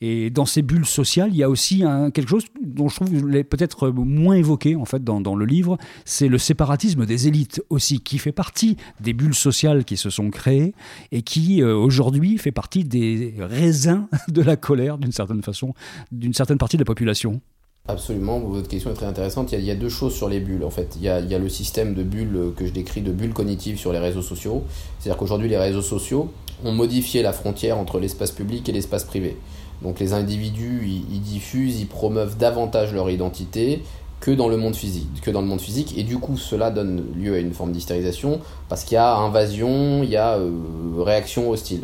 Et 0.00 0.28
dans 0.28 0.44
ces 0.44 0.62
bulles 0.62 0.84
sociales, 0.84 1.30
il 1.32 1.36
y 1.36 1.44
a 1.44 1.48
aussi 1.48 1.84
quelque 2.12 2.28
chose 2.28 2.44
dont 2.60 2.88
je 2.88 2.96
trouve 2.96 3.10
peut-être 3.44 3.90
moins 3.90 4.34
évoqué 4.34 4.74
en 4.74 4.84
fait 4.84 5.04
dans, 5.04 5.20
dans 5.20 5.36
le 5.36 5.44
livre, 5.44 5.78
c'est 6.04 6.26
le 6.26 6.38
séparatisme 6.38 7.06
des 7.06 7.28
élites 7.28 7.62
aussi, 7.70 8.00
qui 8.00 8.18
fait 8.18 8.32
partie 8.32 8.76
des 8.98 9.12
bulles 9.12 9.34
sociales 9.34 9.84
qui 9.84 9.96
se 9.96 10.10
sont 10.10 10.30
créées 10.30 10.74
et 11.12 11.22
qui 11.22 11.62
euh, 11.62 11.76
aujourd'hui 11.76 12.36
fait 12.36 12.50
partie 12.50 12.82
des 12.82 13.34
raisins 13.38 14.08
de 14.28 14.42
la 14.42 14.56
colère 14.56 14.98
d'une 14.98 15.12
certaine 15.12 15.42
façon, 15.42 15.72
d'une 16.10 16.34
certaine 16.34 16.58
partie 16.58 16.76
de 16.76 16.82
la 16.82 16.86
population. 16.86 17.40
Absolument, 17.88 18.38
votre 18.38 18.68
question 18.68 18.92
est 18.92 18.94
très 18.94 19.06
intéressante. 19.06 19.50
Il 19.50 19.60
y, 19.60 19.70
a, 19.70 19.74
deux 19.74 19.88
choses 19.88 20.14
sur 20.14 20.28
les 20.28 20.38
bulles 20.38 20.62
en 20.62 20.70
fait. 20.70 20.96
Il 20.96 21.02
y, 21.02 21.08
a, 21.08 21.20
le 21.20 21.48
système 21.48 21.94
de 21.94 22.04
bulles 22.04 22.52
que 22.56 22.64
je 22.64 22.70
décris, 22.70 23.02
de 23.02 23.10
bulles 23.10 23.34
cognitives 23.34 23.76
sur 23.76 23.92
les 23.92 23.98
réseaux 23.98 24.22
sociaux. 24.22 24.62
C'est-à-dire 24.98 25.18
qu'aujourd'hui, 25.18 25.48
les 25.48 25.58
réseaux 25.58 25.82
sociaux 25.82 26.30
ont 26.64 26.70
modifié 26.70 27.22
la 27.22 27.32
frontière 27.32 27.78
entre 27.78 27.98
l'espace 27.98 28.30
public 28.30 28.68
et 28.68 28.72
l'espace 28.72 29.02
privé. 29.02 29.36
Donc 29.82 29.98
les 29.98 30.12
individus, 30.12 30.86
ils, 30.86 31.20
diffusent, 31.20 31.80
ils 31.80 31.88
promeuvent 31.88 32.36
davantage 32.36 32.94
leur 32.94 33.10
identité 33.10 33.82
que 34.20 34.30
dans 34.30 34.48
le 34.48 34.56
monde 34.56 34.76
physique, 34.76 35.98
et 35.98 36.04
du 36.04 36.18
coup 36.18 36.36
cela 36.36 36.70
donne 36.70 37.02
lieu 37.16 37.34
à 37.34 37.38
une 37.38 37.52
forme 37.52 37.72
d'hystérisation 37.72 38.38
parce 38.68 38.84
qu'il 38.84 38.94
y 38.94 38.98
a 38.98 39.16
invasion, 39.16 40.04
il 40.04 40.10
y 40.10 40.16
a 40.16 40.36
euh, 40.36 40.52
réaction 40.98 41.50
hostile. 41.50 41.82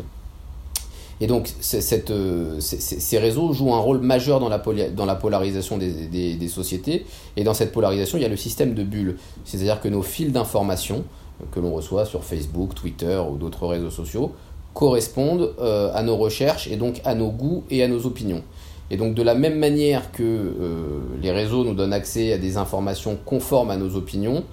Et 1.21 1.27
donc, 1.27 1.53
euh, 1.73 2.59
ces 2.59 3.17
réseaux 3.17 3.51
jouent 3.51 3.73
un 3.73 3.79
rôle 3.79 3.99
majeur 3.99 4.39
dans 4.39 4.47
la, 4.47 5.15
polarisation 5.15 5.77
des, 5.77 6.35
des, 6.35 6.47
sociétés. 6.47 7.05
Et 7.35 7.43
dans 7.43 7.53
cette 7.53 7.71
polarisation, 7.71 8.17
il 8.17 8.21
y 8.21 8.25
a 8.25 8.29
le 8.29 8.37
système 8.37 8.73
de 8.73 8.83
bulles. 8.83 9.17
C'est-à-dire 9.43 9.81
que 9.81 9.89
nos 9.89 10.01
fils 10.01 10.31
d'information 10.31 11.03
que 11.51 11.59
l'on 11.59 11.73
reçoit 11.73 12.05
sur 12.05 12.23
Facebook, 12.23 12.75
Twitter 12.75 13.21
ou 13.29 13.37
d'autres 13.37 13.67
réseaux 13.67 13.89
sociaux 13.89 14.33
correspondent 14.73 15.53
euh, 15.59 15.91
à 15.93 16.03
nos 16.03 16.15
recherches 16.15 16.67
et 16.67 16.75
donc 16.75 17.01
à 17.03 17.15
nos 17.15 17.31
goûts 17.31 17.63
et 17.69 17.83
à 17.83 17.87
nos 17.87 18.05
opinions. 18.05 18.43
Et 18.91 18.97
donc 18.97 19.13
de 19.13 19.21
la 19.21 19.35
même 19.35 19.57
manière 19.57 20.11
que 20.11 20.23
euh, 20.23 20.99
les 21.21 21.31
réseaux 21.31 21.63
nous 21.63 21.73
donnent 21.73 21.93
accès 21.93 22.33
à 22.33 22.37
des 22.37 22.57
informations 22.57 23.17
conformes 23.23 23.71
à 23.71 23.77
nos 23.77 23.95
opinions, 23.95 24.43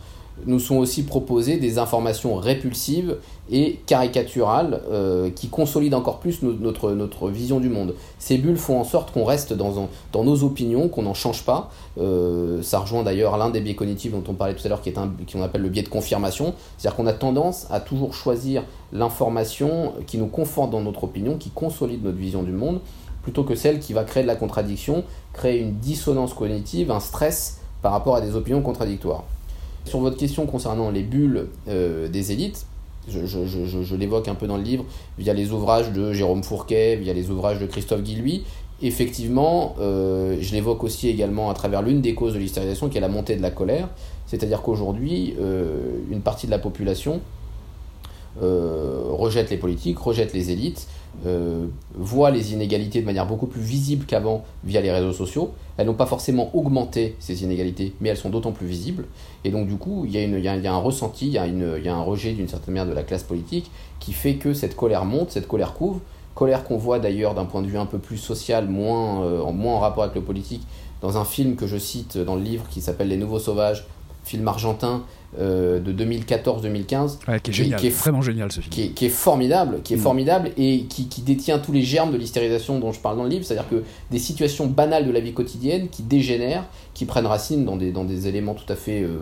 nous 0.44 0.58
sont 0.58 0.76
aussi 0.76 1.04
proposées 1.04 1.56
des 1.56 1.78
informations 1.78 2.36
répulsives 2.36 3.16
et 3.50 3.78
caricaturales 3.86 4.82
euh, 4.90 5.30
qui 5.30 5.48
consolident 5.48 5.98
encore 5.98 6.18
plus 6.18 6.42
notre, 6.42 7.30
vision 7.30 7.60
du 7.60 7.68
monde. 7.68 7.94
Ces 8.18 8.38
bulles 8.38 8.56
font 8.56 8.78
en 8.78 8.84
sorte 8.84 9.12
qu'on 9.12 9.24
reste 9.24 9.52
dans, 9.52 9.88
dans 10.12 10.24
nos 10.24 10.44
opinions, 10.44 10.88
qu'on 10.88 11.02
n'en 11.02 11.14
change 11.14 11.44
pas. 11.44 11.70
Euh, 11.98 12.60
ça 12.62 12.80
rejoint 12.80 13.02
d'ailleurs 13.02 13.36
l'un 13.38 13.50
des 13.50 13.60
biais 13.60 13.74
cognitifs 13.74 14.12
dont 14.12 14.24
on 14.28 14.34
parlait 14.34 14.54
tout 14.54 14.66
à 14.66 14.68
l'heure, 14.68 14.82
qui 14.82 14.90
est 14.90 14.98
un 14.98 15.10
qu'on 15.32 15.42
appelle 15.42 15.62
le 15.62 15.68
biais 15.68 15.82
de 15.82 15.88
confirmation. 15.88 16.54
C'est-à-dire 16.76 16.96
qu'on 16.96 17.06
a 17.06 17.12
tendance 17.12 17.66
à 17.70 17.80
toujours 17.80 18.14
choisir 18.14 18.64
l'information 18.92 19.94
qui 20.06 20.18
nous 20.18 20.26
conforte 20.26 20.70
dans 20.70 20.80
notre 20.80 21.04
opinion, 21.04 21.36
qui 21.36 21.50
consolide 21.50 22.04
notre 22.04 22.18
vision 22.18 22.42
du 22.42 22.52
monde, 22.52 22.80
plutôt 23.22 23.44
que 23.44 23.54
celle 23.54 23.80
qui 23.80 23.92
va 23.92 24.04
créer 24.04 24.22
de 24.22 24.28
la 24.28 24.36
contradiction, 24.36 25.04
créer 25.32 25.60
une 25.60 25.78
dissonance 25.78 26.34
cognitive, 26.34 26.90
un 26.90 27.00
stress 27.00 27.58
par 27.82 27.92
rapport 27.92 28.16
à 28.16 28.20
des 28.20 28.34
opinions 28.34 28.62
contradictoires. 28.62 29.24
Sur 29.86 30.00
votre 30.00 30.16
question 30.16 30.46
concernant 30.46 30.90
les 30.90 31.02
bulles 31.02 31.46
euh, 31.68 32.08
des 32.08 32.32
élites, 32.32 32.66
je, 33.08 33.94
l'évoque 33.94 34.26
un 34.26 34.34
peu 34.34 34.48
dans 34.48 34.56
le 34.56 34.64
livre, 34.64 34.84
via 35.16 35.32
les 35.32 35.52
ouvrages 35.52 35.92
de 35.92 36.12
Jérôme 36.12 36.42
Fourquet, 36.42 36.96
via 36.96 37.12
les 37.12 37.30
ouvrages 37.30 37.60
de 37.60 37.66
Christophe 37.66 38.02
Guilluy. 38.02 38.42
Effectivement, 38.82 39.76
euh, 39.78 40.36
je 40.40 40.52
l'évoque 40.52 40.82
aussi 40.82 41.08
également 41.08 41.50
à 41.50 41.54
travers 41.54 41.82
l'une 41.82 42.00
des 42.00 42.14
causes 42.14 42.34
de 42.34 42.40
l'hystérisation, 42.40 42.88
qui 42.88 42.98
est 42.98 43.00
la 43.00 43.08
montée 43.08 43.36
de 43.36 43.42
la 43.42 43.52
colère. 43.52 43.88
C'est-à-dire 44.26 44.60
qu'aujourd'hui, 44.60 45.36
euh, 45.40 46.00
une 46.10 46.20
partie 46.20 46.46
de 46.46 46.50
la 46.50 46.58
population 46.58 47.20
rejette 48.38 49.48
les 49.48 49.56
politiques, 49.56 49.98
rejette 49.98 50.34
les 50.34 50.50
élites, 50.50 50.86
euh, 51.24 51.66
voient 51.94 52.30
les 52.30 52.52
inégalités 52.52 53.00
de 53.00 53.06
manière 53.06 53.26
beaucoup 53.26 53.46
plus 53.46 53.60
visible 53.60 54.04
qu'avant 54.04 54.44
via 54.64 54.80
les 54.80 54.92
réseaux 54.92 55.12
sociaux. 55.12 55.52
Elles 55.76 55.86
n'ont 55.86 55.94
pas 55.94 56.06
forcément 56.06 56.50
augmenté 56.54 57.16
ces 57.18 57.42
inégalités, 57.42 57.94
mais 58.00 58.10
elles 58.10 58.16
sont 58.16 58.28
d'autant 58.28 58.52
plus 58.52 58.66
visibles. 58.66 59.06
Et 59.44 59.50
donc 59.50 59.66
du 59.66 59.76
coup, 59.76 60.04
il 60.04 60.12
y, 60.12 60.48
a 60.48 60.74
un 60.74 60.78
ressenti, 60.78 61.26
il 61.26 61.32
y, 61.32 61.38
a 61.88 61.94
un 61.94 62.02
rejet 62.02 62.32
d'une 62.32 62.48
certaine 62.48 62.74
manière 62.74 62.88
de 62.88 62.94
la 62.94 63.02
classe 63.02 63.22
politique 63.22 63.70
qui 64.00 64.12
fait 64.12 64.34
que 64.34 64.52
cette 64.52 64.76
colère 64.76 65.04
monte, 65.04 65.30
cette 65.30 65.48
colère 65.48 65.74
couvre. 65.74 66.00
Colère 66.34 66.64
qu'on 66.64 66.76
voit 66.76 66.98
d'ailleurs 66.98 67.34
d'un 67.34 67.46
point 67.46 67.62
de 67.62 67.66
vue 67.66 67.78
un 67.78 67.86
peu 67.86 67.98
plus 67.98 68.18
social, 68.18 68.64
euh, 68.64 69.52
moins 69.52 69.74
en 69.74 69.78
rapport 69.78 70.04
avec 70.04 70.14
le 70.14 70.22
politique, 70.22 70.66
dans 71.00 71.16
un 71.16 71.24
film 71.24 71.56
que 71.56 71.66
je 71.66 71.78
cite 71.78 72.18
dans 72.18 72.36
le 72.36 72.42
livre 72.42 72.66
qui 72.68 72.80
s'appelle 72.82 73.08
Les 73.08 73.16
Nouveaux 73.16 73.38
Sauvages, 73.38 73.86
film 74.24 74.46
argentin 74.48 75.04
euh, 75.38 75.80
de 75.80 75.92
2014-2015. 75.92 77.18
qui 77.42 77.50
est 77.50 77.52
génial, 77.52 77.78
qui 77.78 77.88
est 77.88 77.90
vraiment 77.90 78.22
génial 78.22 78.50
ce 78.50 78.60
film. 78.60 78.70
Qui 78.94 79.04
est, 79.04 79.08
formidable, 79.10 79.80
qui 79.82 79.92
est 79.92 79.96
mm. 79.98 80.00
formidable 80.00 80.50
et 80.56 80.84
qui, 80.88 81.08
qui, 81.08 81.20
détient 81.20 81.58
tous 81.58 81.72
les 81.72 81.82
germes 81.82 82.12
de 82.12 82.16
l'hystérisation 82.16 82.78
dont 82.78 82.92
je 82.92 83.00
parle 83.00 83.18
dans 83.18 83.24
le 83.24 83.28
livre, 83.28 83.44
c'est-à-dire 83.44 83.68
que 83.68 83.82
des 84.10 84.18
situations 84.18 84.66
banales 84.66 85.06
de 85.06 85.10
la 85.10 85.20
vie 85.20 85.34
quotidienne 85.34 85.88
qui 85.88 86.02
dégénèrent, 86.02 86.64
qui 86.94 87.04
prennent 87.04 87.26
racine 87.26 87.66
dans 87.66 87.76
des, 87.76 87.92
dans 87.92 88.04
des 88.04 88.28
éléments 88.28 88.54
tout 88.54 88.72
à 88.72 88.76
fait 88.76 89.02
euh, 89.02 89.18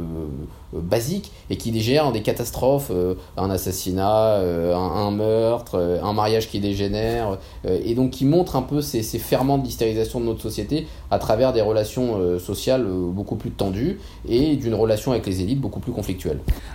euh, 0.75 0.81
basiques 0.81 1.33
et 1.51 1.57
qui 1.57 1.73
dégénèrent 1.73 2.07
en 2.07 2.13
des 2.13 2.23
catastrophes, 2.23 2.93
un 3.37 3.51
assassinat, 3.51 4.37
un, 4.37 5.11
meurtre, 5.11 6.01
un 6.03 6.13
mariage 6.13 6.49
qui 6.49 6.61
dégénère, 6.61 7.39
et 7.67 7.95
donc 7.95 8.11
qui 8.11 8.25
montrent 8.25 8.57
un 8.57 8.63
peu 8.63 8.81
ces, 8.81 9.03
ces 9.03 9.19
ferments 9.19 9.59
de 9.59 9.65
l'hystérisation 9.65 10.21
de 10.21 10.27
notre 10.27 10.43
société 10.43 10.87
à 11.11 11.19
travers 11.19 11.53
des 11.53 11.61
relations 11.61 12.39
sociales 12.39 12.85
beaucoup 12.87 13.37
plus 13.37 13.51
tendues 13.51 13.99
et 14.29 14.57
d'une 14.57 14.75
relation 14.75 15.13
avec 15.13 15.27
les 15.27 15.41
élites 15.41 15.61
beaucoup 15.61 15.81
plus 15.81 15.93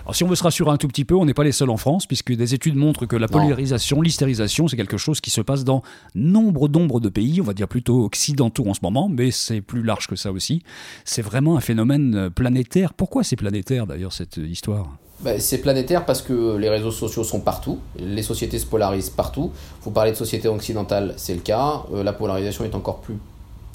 alors 0.03 0.15
si 0.15 0.23
on 0.23 0.27
veut 0.27 0.35
se 0.35 0.43
rassurer 0.43 0.71
un 0.71 0.77
tout 0.77 0.87
petit 0.87 1.05
peu, 1.05 1.15
on 1.15 1.25
n'est 1.25 1.33
pas 1.33 1.43
les 1.43 1.51
seuls 1.51 1.69
en 1.69 1.77
France, 1.77 2.05
puisque 2.05 2.33
des 2.33 2.53
études 2.53 2.75
montrent 2.75 3.05
que 3.05 3.15
la 3.15 3.27
polarisation, 3.27 4.01
l'hystérisation, 4.01 4.67
c'est 4.67 4.77
quelque 4.77 4.97
chose 4.97 5.21
qui 5.21 5.29
se 5.29 5.41
passe 5.41 5.63
dans 5.63 5.83
nombre 6.15 6.67
d'ombres 6.67 6.99
de 6.99 7.09
pays, 7.09 7.41
on 7.41 7.43
va 7.43 7.53
dire 7.53 7.67
plutôt 7.67 8.03
occidentaux 8.03 8.67
en 8.67 8.73
ce 8.73 8.79
moment, 8.81 9.09
mais 9.09 9.31
c'est 9.31 9.61
plus 9.61 9.83
large 9.83 10.07
que 10.07 10.15
ça 10.15 10.31
aussi. 10.31 10.63
C'est 11.05 11.21
vraiment 11.21 11.57
un 11.57 11.61
phénomène 11.61 12.29
planétaire. 12.29 12.93
Pourquoi 12.93 13.23
c'est 13.23 13.35
planétaire 13.35 13.87
d'ailleurs 13.87 14.13
cette 14.13 14.37
histoire? 14.37 14.87
Bah, 15.21 15.37
c'est 15.37 15.57
planétaire 15.57 16.05
parce 16.05 16.21
que 16.21 16.55
les 16.55 16.69
réseaux 16.69 16.91
sociaux 16.91 17.25
sont 17.25 17.41
partout, 17.41 17.79
les 17.99 18.23
sociétés 18.23 18.57
se 18.57 18.65
polarisent 18.65 19.09
partout. 19.09 19.51
Vous 19.81 19.91
parlez 19.91 20.11
de 20.11 20.15
sociétés 20.15 20.47
occidentales, 20.47 21.13
c'est 21.17 21.33
le 21.33 21.41
cas. 21.41 21.83
Euh, 21.93 22.03
la 22.03 22.13
polarisation 22.13 22.63
est 22.63 22.73
encore 22.73 23.01
plus 23.01 23.17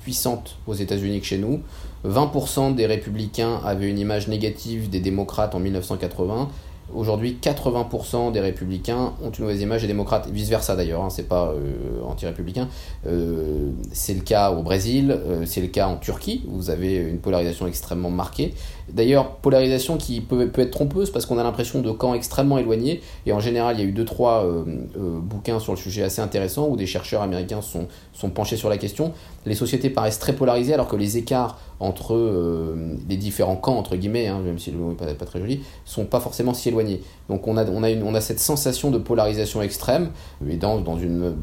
puissante 0.05 0.57
aux 0.67 0.75
États-Unis 0.75 1.21
que 1.21 1.27
chez 1.27 1.39
nous. 1.39 1.63
20% 2.07 2.75
des 2.75 2.85
républicains 2.85 3.59
avaient 3.65 3.89
une 3.89 3.99
image 3.99 4.29
négative 4.29 4.91
des 4.91 5.01
démocrates 5.01 5.55
en 5.55 5.61
1980. 5.61 6.51
Aujourd'hui, 6.95 7.39
80% 7.41 8.31
des 8.33 8.41
républicains 8.41 9.15
ont 9.23 9.31
une 9.31 9.45
mauvaise 9.45 9.63
image 9.63 9.81
des 9.81 9.87
démocrates, 9.87 10.29
vice-versa 10.29 10.77
d'ailleurs, 10.77 11.03
hein, 11.03 11.09
c'est 11.09 11.27
pas 11.27 11.49
euh, 11.49 12.03
anti-républicain. 12.07 12.69
Euh, 13.07 13.71
c'est 13.93 14.13
le 14.13 14.21
cas 14.21 14.51
au 14.51 14.63
Brésil, 14.63 15.11
euh, 15.11 15.45
c'est 15.47 15.63
le 15.63 15.69
cas 15.69 15.89
en 15.89 15.97
Turquie, 15.97 16.45
où 16.47 16.57
vous 16.57 16.69
avez 16.69 16.97
une 16.97 17.19
polarisation 17.19 17.67
extrêmement 17.67 18.11
marquée. 18.11 18.53
D'ailleurs, 18.93 19.37
polarisation 19.37 19.97
qui 19.97 20.21
peut, 20.21 20.49
peut 20.49 20.63
être 20.63 20.71
trompeuse 20.71 21.11
parce 21.11 21.27
qu'on 21.27 21.39
a 21.39 21.43
l'impression 21.43 21.81
de 21.81 21.91
camps 21.91 22.15
extrêmement 22.15 22.59
éloignés. 22.59 23.01
Et 23.27 23.33
en 23.33 23.41
général, 23.41 23.77
il 23.77 23.83
y 23.83 23.85
a 23.85 23.89
eu 23.89 23.93
deux 23.93 24.05
trois 24.05 24.45
euh, 24.45 24.65
euh, 24.97 25.19
bouquins 25.21 25.59
sur 25.59 25.73
le 25.73 25.79
sujet 25.79 26.03
assez 26.03 26.21
intéressants 26.21 26.69
où 26.69 26.77
des 26.77 26.87
chercheurs 26.87 27.23
américains 27.23 27.63
sont, 27.63 27.89
sont 28.13 28.31
penchés 28.31 28.57
sur 28.57 28.69
la 28.69 28.79
question. 28.79 29.13
Les 29.47 29.55
sociétés 29.55 29.91
paraissent 29.91 30.19
très 30.19 30.35
polarisées 30.35 30.75
alors 30.75 30.89
que 30.89 30.97
les 30.97 31.17
écarts 31.17 31.59
entre 31.81 32.15
euh, 32.15 32.97
les 33.09 33.17
différents 33.17 33.57
camps, 33.57 33.77
entre 33.77 33.97
guillemets, 33.97 34.29
hein, 34.29 34.41
même 34.45 34.59
si 34.59 34.71
le 34.71 34.79
mot 34.79 34.91
n'est 34.91 34.95
pas, 34.95 35.13
pas, 35.13 35.27
très 35.27 35.41
joli, 35.41 35.61
sont 35.85 36.05
pas 36.05 36.21
forcément 36.21 36.55
si 36.55 36.69
éloignés. 36.69 37.03
Donc 37.29 37.47
on 37.49 37.57
a, 37.57 37.65
on 37.67 37.83
a, 37.83 37.91
une, 37.91 38.03
on 38.03 38.15
a 38.15 38.21
cette 38.21 38.41
sensation 38.41 38.91
de 38.91 38.99
polarisation 38.99 39.61
extrême, 39.61 40.11
et 40.49 40.57
dans, 40.57 40.81
dans 40.81 40.99
une 40.99 41.35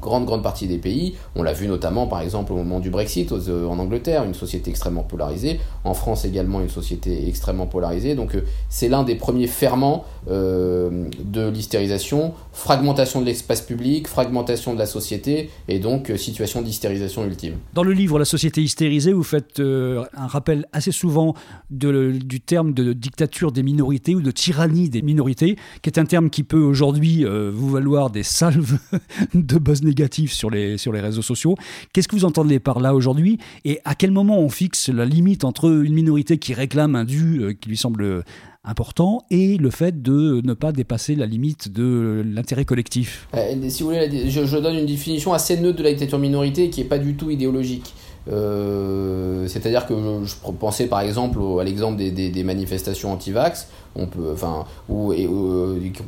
grande, 0.00 0.26
grande 0.26 0.42
partie 0.42 0.66
des 0.66 0.78
pays. 0.78 1.14
On 1.36 1.42
l'a 1.42 1.52
vu 1.52 1.68
notamment, 1.68 2.06
par 2.06 2.20
exemple, 2.20 2.52
au 2.52 2.56
moment 2.56 2.80
du 2.80 2.90
Brexit 2.90 3.32
en 3.32 3.78
Angleterre, 3.78 4.24
une 4.24 4.34
société 4.34 4.70
extrêmement 4.70 5.02
polarisée. 5.02 5.60
En 5.84 5.94
France 5.94 6.24
également, 6.24 6.60
une 6.60 6.68
société 6.68 7.28
extrêmement 7.28 7.66
polarisé. 7.66 8.14
Donc 8.14 8.34
euh, 8.34 8.42
c'est 8.68 8.88
l'un 8.88 9.02
des 9.02 9.14
premiers 9.14 9.46
ferments 9.46 10.04
euh, 10.30 11.08
de 11.22 11.48
l'hystérisation, 11.48 12.34
fragmentation 12.52 13.20
de 13.20 13.26
l'espace 13.26 13.62
public, 13.62 14.08
fragmentation 14.08 14.74
de 14.74 14.78
la 14.78 14.86
société 14.86 15.50
et 15.68 15.78
donc 15.78 16.10
euh, 16.10 16.16
situation 16.16 16.62
d'hystérisation 16.62 17.24
ultime. 17.24 17.54
Dans 17.74 17.82
le 17.82 17.92
livre 17.92 18.18
La 18.18 18.24
société 18.24 18.62
hystérisée, 18.62 19.12
vous 19.12 19.22
faites 19.22 19.60
un 19.60 20.26
rappel 20.26 20.66
assez 20.72 20.92
souvent 20.92 21.34
du 21.70 22.40
terme 22.40 22.72
de 22.72 22.92
dictature 22.92 23.52
des 23.52 23.62
minorités 23.62 24.14
ou 24.14 24.20
de 24.20 24.30
tyrannie 24.30 24.88
des 24.88 25.02
minorités, 25.02 25.56
qui 25.82 25.90
est 25.90 25.98
un 25.98 26.04
terme 26.04 26.30
qui 26.30 26.42
peut 26.42 26.60
aujourd'hui 26.60 27.24
vous 27.24 27.70
valoir 27.70 28.10
des 28.10 28.22
salves 28.22 28.78
de 29.34 29.58
buzz 29.58 29.82
négatifs 29.90 30.32
sur 30.32 30.50
les, 30.50 30.78
sur 30.78 30.92
les 30.92 31.00
réseaux 31.00 31.22
sociaux. 31.22 31.56
Qu'est-ce 31.92 32.08
que 32.08 32.16
vous 32.16 32.24
entendez 32.24 32.60
par 32.60 32.80
là 32.80 32.94
aujourd'hui 32.94 33.38
et 33.64 33.80
à 33.84 33.94
quel 33.94 34.10
moment 34.10 34.38
on 34.38 34.48
fixe 34.48 34.88
la 34.88 35.04
limite 35.04 35.44
entre 35.44 35.68
une 35.68 35.92
minorité 35.92 36.38
qui 36.38 36.54
réclame 36.54 36.94
un 36.94 37.04
dû 37.04 37.40
euh, 37.40 37.52
qui 37.52 37.68
lui 37.68 37.76
semble 37.76 38.24
important 38.62 39.22
et 39.30 39.56
le 39.56 39.70
fait 39.70 40.02
de 40.02 40.42
ne 40.44 40.54
pas 40.54 40.70
dépasser 40.72 41.14
la 41.14 41.26
limite 41.26 41.72
de 41.72 42.22
l'intérêt 42.24 42.64
collectif? 42.64 43.28
Euh, 43.34 43.68
si 43.68 43.82
vous 43.82 43.90
voulez, 43.90 44.30
je, 44.30 44.56
donne 44.58 44.76
une 44.76 44.86
définition 44.86 45.32
assez 45.32 45.58
neutre 45.58 45.78
de 45.78 45.82
la 45.82 45.90
dictature 45.90 46.18
minorité 46.18 46.70
qui 46.70 46.80
n'est 46.82 46.88
pas 46.88 46.98
du 46.98 47.14
tout 47.14 47.30
idéologique. 47.30 47.94
C'est-à-dire 48.26 49.86
que 49.86 49.94
je, 50.24 50.34
pensais 50.52 50.86
par 50.86 51.00
exemple 51.00 51.40
à 51.60 51.64
l'exemple 51.64 51.96
des, 51.96 52.10
des, 52.10 52.44
manifestations 52.44 53.12
anti-vax, 53.12 53.66
on 53.96 54.06
peut, 54.06 54.30
enfin, 54.32 54.64
ou, 54.88 55.12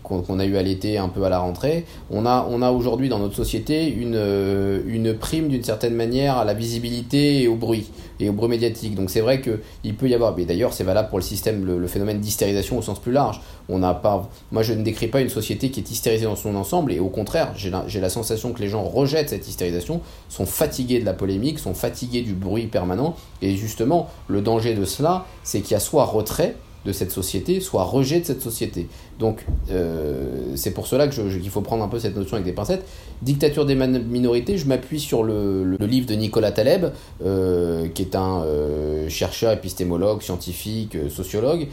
qu'on 0.03 0.39
a 0.39 0.45
eu 0.45 0.57
à 0.57 0.63
l'été 0.63 0.99
un 0.99 1.09
peu 1.09 1.25
à 1.25 1.29
la 1.29 1.39
rentrée. 1.39 1.85
On 2.11 2.27
a, 2.27 2.47
on 2.49 2.63
a 2.63 2.71
aujourd'hui 2.71 3.09
dans 3.09 3.19
notre 3.19 3.37
société 3.37 3.89
une, 3.89 4.83
une 4.87 5.15
prime 5.15 5.49
d'une 5.49 5.65
certaine 5.65 5.95
manière 5.95 6.37
à 6.39 6.45
la 6.45 6.55
visibilité 6.55 7.43
et 7.43 7.49
au 7.49 7.57
bruit 7.57 7.91
et 8.23 8.29
au 8.29 8.33
bruit 8.33 8.49
médiatique. 8.49 8.95
Donc 8.95 9.11
c'est 9.11 9.21
vrai 9.21 9.41
qu'il 9.41 9.95
peut 9.97 10.09
y 10.09 10.15
avoir, 10.15 10.37
mais 10.37 10.45
d'ailleurs 10.45 10.73
c'est 10.73 10.85
valable 10.85 11.09
pour 11.09 11.19
le 11.19 11.25
système, 11.25 11.65
le, 11.65 11.87
phénomène 11.87 12.21
d'hystérisation 12.21 12.79
au 12.79 12.83
sens 12.83 12.99
plus 13.01 13.13
large. 13.13 13.41
On 13.69 13.79
n'a 13.79 13.95
pas, 13.95 14.29
moi 14.51 14.63
je 14.63 14.73
ne 14.73 14.83
décris 14.83 15.09
pas 15.09 15.21
une 15.21 15.29
société 15.29 15.71
qui 15.71 15.81
est 15.81 15.91
hystérisée 15.91 16.25
dans 16.25 16.37
son 16.37 16.55
ensemble, 16.55 16.93
et 16.93 17.01
au 17.01 17.09
contraire, 17.09 17.53
j'ai 17.57 17.71
la, 17.71 17.85
la, 17.93 18.09
sensation 18.09 18.53
que 18.53 18.61
les 18.61 18.69
gens 18.69 18.85
rejettent 18.85 19.31
cette 19.31 19.49
hystérisation, 19.49 20.01
sont 20.29 20.47
fatigués 20.47 21.01
de 21.01 21.05
la 21.05 21.15
polémique, 21.15 21.59
sont 21.59 21.75
fatigués 21.75 22.23
du 22.23 22.35
bruit 22.35 22.67
permanent, 22.67 23.17
et 23.41 23.57
justement 23.57 24.09
le 24.29 24.41
danger 24.41 24.75
de 24.75 24.85
cela, 24.85 25.27
c'est 25.43 25.61
qu'il 25.61 25.73
y 25.73 25.77
a 25.77 25.81
soit 25.81 26.05
retrait, 26.05 26.57
de 26.85 26.93
cette 26.93 27.13
société, 27.13 27.61
soit 27.61 27.85
rejet 27.85 28.21
de 28.21 28.27
cette 28.27 28.43
société. 28.43 28.89
Donc 29.19 29.45
euh, 29.71 30.53
c'est 30.57 30.73
pour 30.73 30.89
cela 30.89 31.07
qu'il 31.07 31.49
faut 31.49 31.61
prendre 31.61 31.85
un 31.85 31.89
peu 31.89 32.01
cette 32.01 32.17
notion 32.17 32.35
avec 32.35 32.45
des 32.45 32.53
pincettes. 32.53 32.85
Dictature 33.23 33.65
des 33.67 33.77
minorités, 33.77 34.59
je 34.59 34.67
m'appuie 34.67 34.99
sur 34.99 35.23
le, 35.23 35.77
livre 35.81 36.07
de 36.07 36.15
Nicolas 36.15 36.51
Taleb, 36.51 36.87
euh, 37.25 37.87
qui 37.95 38.03
est 38.03 38.17
un 38.17 38.43
euh, 38.43 39.09
chercheur, 39.09 39.53
épistémologue, 39.53 40.23
scientifique, 40.23 40.97
sociologue, 41.09 41.69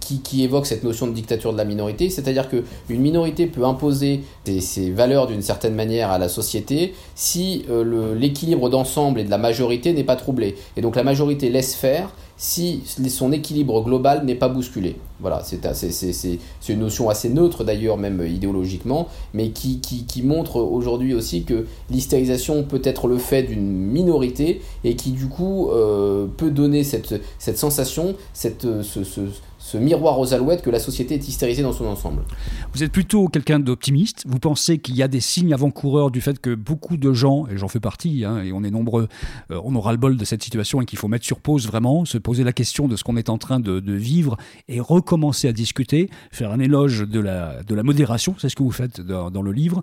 qui, 0.00 0.44
évoque 0.44 0.66
cette 0.66 0.84
notion 0.84 1.08
de 1.08 1.12
dictature 1.12 1.52
de 1.52 1.58
la 1.58 1.64
minorité, 1.64 2.10
c'est-à-dire 2.10 2.48
qu'une 2.48 3.00
minorité 3.00 3.46
peut 3.46 3.64
imposer 3.64 4.20
ses, 4.60 4.90
valeurs 4.90 5.26
d'une 5.26 5.42
certaine 5.42 5.74
manière 5.74 6.10
à 6.10 6.18
la 6.18 6.28
société 6.28 6.94
si 7.14 7.64
l'équilibre 8.14 8.68
d'ensemble 8.68 9.20
et 9.20 9.24
de 9.24 9.30
la 9.30 9.38
majorité 9.38 9.92
n'est 9.92 10.04
pas 10.04 10.16
troublé. 10.16 10.54
Et 10.76 10.80
donc 10.80 10.94
la 10.94 11.02
majorité 11.02 11.48
laisse 11.48 11.74
faire 11.74 12.10
si 12.36 12.82
son 13.08 13.32
équilibre 13.32 13.82
global 13.82 14.24
n'est 14.24 14.34
pas 14.34 14.48
bousculé. 14.48 14.96
Voilà, 15.20 15.42
c'est 15.42 16.38
une 16.68 16.80
notion 16.80 17.08
assez 17.08 17.30
neutre 17.30 17.64
d'ailleurs, 17.64 17.96
même 17.96 18.22
idéologiquement, 18.26 19.08
mais 19.32 19.50
qui, 19.50 19.80
montre 20.22 20.60
aujourd'hui 20.60 21.14
aussi 21.14 21.44
que 21.44 21.66
l'hystérisation 21.90 22.64
peut 22.64 22.82
être 22.84 23.06
le 23.06 23.18
fait 23.18 23.44
d'une 23.44 23.70
minorité 23.70 24.60
et 24.84 24.96
qui 24.96 25.12
du 25.12 25.26
coup 25.28 25.70
euh, 25.70 26.26
peut 26.36 26.50
donner 26.50 26.84
cette, 26.84 27.20
sensation, 27.56 28.14
cette, 28.34 28.66
ce, 28.82 29.04
ce 29.04 29.20
miroir 29.74 30.18
aux 30.20 30.32
alouettes 30.32 30.62
que 30.62 30.70
la 30.70 30.78
société 30.78 31.14
est 31.14 31.28
hystérisée 31.28 31.62
dans 31.62 31.72
son 31.72 31.86
ensemble. 31.86 32.22
Vous 32.72 32.82
êtes 32.84 32.92
plutôt 32.92 33.28
quelqu'un 33.28 33.58
d'optimiste. 33.58 34.24
Vous 34.26 34.38
pensez 34.38 34.78
qu'il 34.78 34.96
y 34.96 35.02
a 35.02 35.08
des 35.08 35.20
signes 35.20 35.52
avant-coureurs 35.52 36.10
du 36.10 36.20
fait 36.20 36.38
que 36.38 36.54
beaucoup 36.54 36.96
de 36.96 37.12
gens, 37.12 37.46
et 37.48 37.56
j'en 37.56 37.68
fais 37.68 37.80
partie, 37.80 38.24
hein, 38.24 38.42
et 38.42 38.52
on 38.52 38.62
est 38.62 38.70
nombreux, 38.70 39.08
euh, 39.50 39.60
on 39.64 39.74
aura 39.74 39.92
le 39.92 39.98
bol 39.98 40.16
de 40.16 40.24
cette 40.24 40.42
situation 40.42 40.80
et 40.80 40.86
qu'il 40.86 40.98
faut 40.98 41.08
mettre 41.08 41.24
sur 41.24 41.40
pause 41.40 41.66
vraiment, 41.66 42.04
se 42.04 42.18
poser 42.18 42.44
la 42.44 42.52
question 42.52 42.86
de 42.86 42.96
ce 42.96 43.04
qu'on 43.04 43.16
est 43.16 43.28
en 43.28 43.38
train 43.38 43.60
de, 43.60 43.82
vivre 43.96 44.36
et 44.68 44.80
recommencer 44.80 45.48
à 45.48 45.52
discuter, 45.52 46.10
faire 46.30 46.50
un 46.50 46.60
éloge 46.60 47.00
de 47.08 47.20
la, 47.20 47.62
de 47.62 47.74
la 47.74 47.82
modération, 47.82 48.34
c'est 48.38 48.48
ce 48.48 48.56
que 48.56 48.62
vous 48.62 48.70
faites 48.70 49.00
dans 49.00 49.42
le 49.42 49.52
livre, 49.52 49.82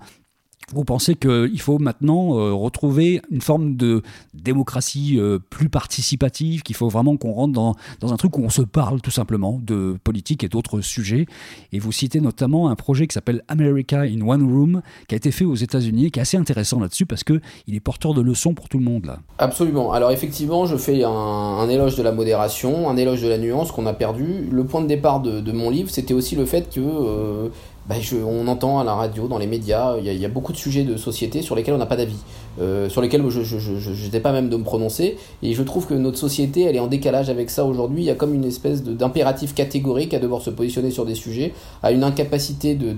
vous 0.72 0.84
pensez 0.84 1.16
qu'il 1.16 1.60
faut 1.60 1.80
maintenant 1.80 2.38
euh, 2.38 2.54
retrouver 2.54 3.22
une 3.30 3.42
forme 3.42 3.76
de 3.76 4.02
démocratie 4.34 5.20
euh, 5.20 5.40
plus 5.50 5.70
participative, 5.70 6.62
qu'il 6.64 6.76
faut 6.76 6.90
vraiment 6.90 7.18
qu'on 7.18 7.32
rentre 7.32 7.54
dans, 7.54 7.76
dans, 8.00 8.14
un 8.14 8.18
truc 8.18 8.38
où 8.38 8.44
on 8.44 8.50
se 8.50 8.62
parle 8.62 9.02
tout 9.02 9.12
simplement 9.12 9.60
de 9.62 9.98
politique 10.04 10.44
et 10.44 10.50
d'autres 10.50 10.82
sujets? 10.82 11.26
Et 11.72 11.80
vous 11.80 11.92
citez 11.92 12.22
notamment 12.22 12.70
un 12.70 12.76
projet 12.76 13.08
qui 13.08 13.14
s'appelle 13.14 13.44
America 13.48 14.02
in 14.02 14.22
One 14.22 14.44
Room, 14.44 14.82
qui 15.08 15.16
a 15.16 15.18
été 15.18 15.32
fait 15.32 15.46
aux 15.46 15.56
États-Unis, 15.56 16.12
qui 16.12 16.20
est 16.20 16.22
assez 16.22 16.38
intéressant 16.38 16.80
là-dessus 16.80 17.06
parce 17.06 17.24
qu'il 17.24 17.42
est 17.68 17.80
porteur 17.80 18.14
de 18.14 18.22
leçons 18.22 18.54
pour 18.54 18.70
tout 18.70 18.78
le 18.78 18.86
monde. 18.86 19.06
Là. 19.06 19.20
Absolument. 19.38 19.92
Alors 19.92 20.12
effectivement, 20.12 20.66
je 20.66 20.78
fais 20.78 21.04
un, 21.04 21.70
éloge 21.70 21.96
de 21.96 22.04
la 22.04 22.12
modération, 22.12 22.90
un 22.90 22.98
éloge 22.98 23.22
de 23.22 23.28
la 23.28 23.38
nuance 23.38 23.72
qu'on 23.72 23.86
a 23.86 23.94
perdu. 23.94 24.48
Le 24.52 24.66
point 24.66 24.82
de 24.82 24.88
départ 24.88 25.20
de, 25.20 25.52
mon 25.52 25.70
livre, 25.70 25.90
c'était 25.90 26.14
aussi 26.14 26.36
le 26.36 26.46
fait 26.46 26.74
que... 26.74 26.80
Euh, 26.80 27.50
bah, 27.88 27.96
on 28.26 28.48
entend 28.48 28.80
à 28.80 28.84
la 28.84 28.94
radio, 28.94 29.28
dans 29.28 29.38
les 29.38 29.48
médias, 29.48 29.98
il 29.98 30.06
y, 30.06 30.26
a 30.26 30.30
beaucoup 30.30 30.54
de 30.54 30.58
sujets 30.58 30.84
de 30.84 30.96
société 30.96 31.42
sur 31.42 31.54
lesquels 31.54 31.74
on 31.74 31.78
n'a 31.78 31.86
pas 31.86 31.98
d'avis, 31.98 32.20
euh, 32.62 32.88
sur 32.88 33.02
lesquels 33.02 33.28
je 33.30 34.06
n'étais 34.06 34.22
pas 34.22 34.32
même 34.32 34.48
de 34.48 34.56
me 34.56 34.64
prononcer, 34.64 35.18
et 35.42 35.54
je 35.54 35.64
trouve 35.64 35.86
que 35.86 35.94
notre 35.94 36.18
société, 36.18 36.62
elle 36.62 36.78
est 36.78 36.80
en 36.80 36.88
décalage 36.88 37.30
avec 37.30 37.50
ça 37.50 37.66
aujourd'hui, 37.66 38.04
il 38.04 38.06
y 38.06 38.10
a 38.10 38.16
comme 38.16 38.34
une 38.34 38.46
espèce 38.46 38.84
d'impératif 38.84 39.54
catégorique 39.54 40.14
à 40.14 40.20
devoir 40.20 40.42
se 40.42 40.50
positionner 40.50 40.92
sur 40.92 41.06
des 41.06 41.16
sujets, 41.16 41.54
à 41.82 41.92
une 41.92 42.06
incapacité 42.06 42.76
de, 42.76 42.94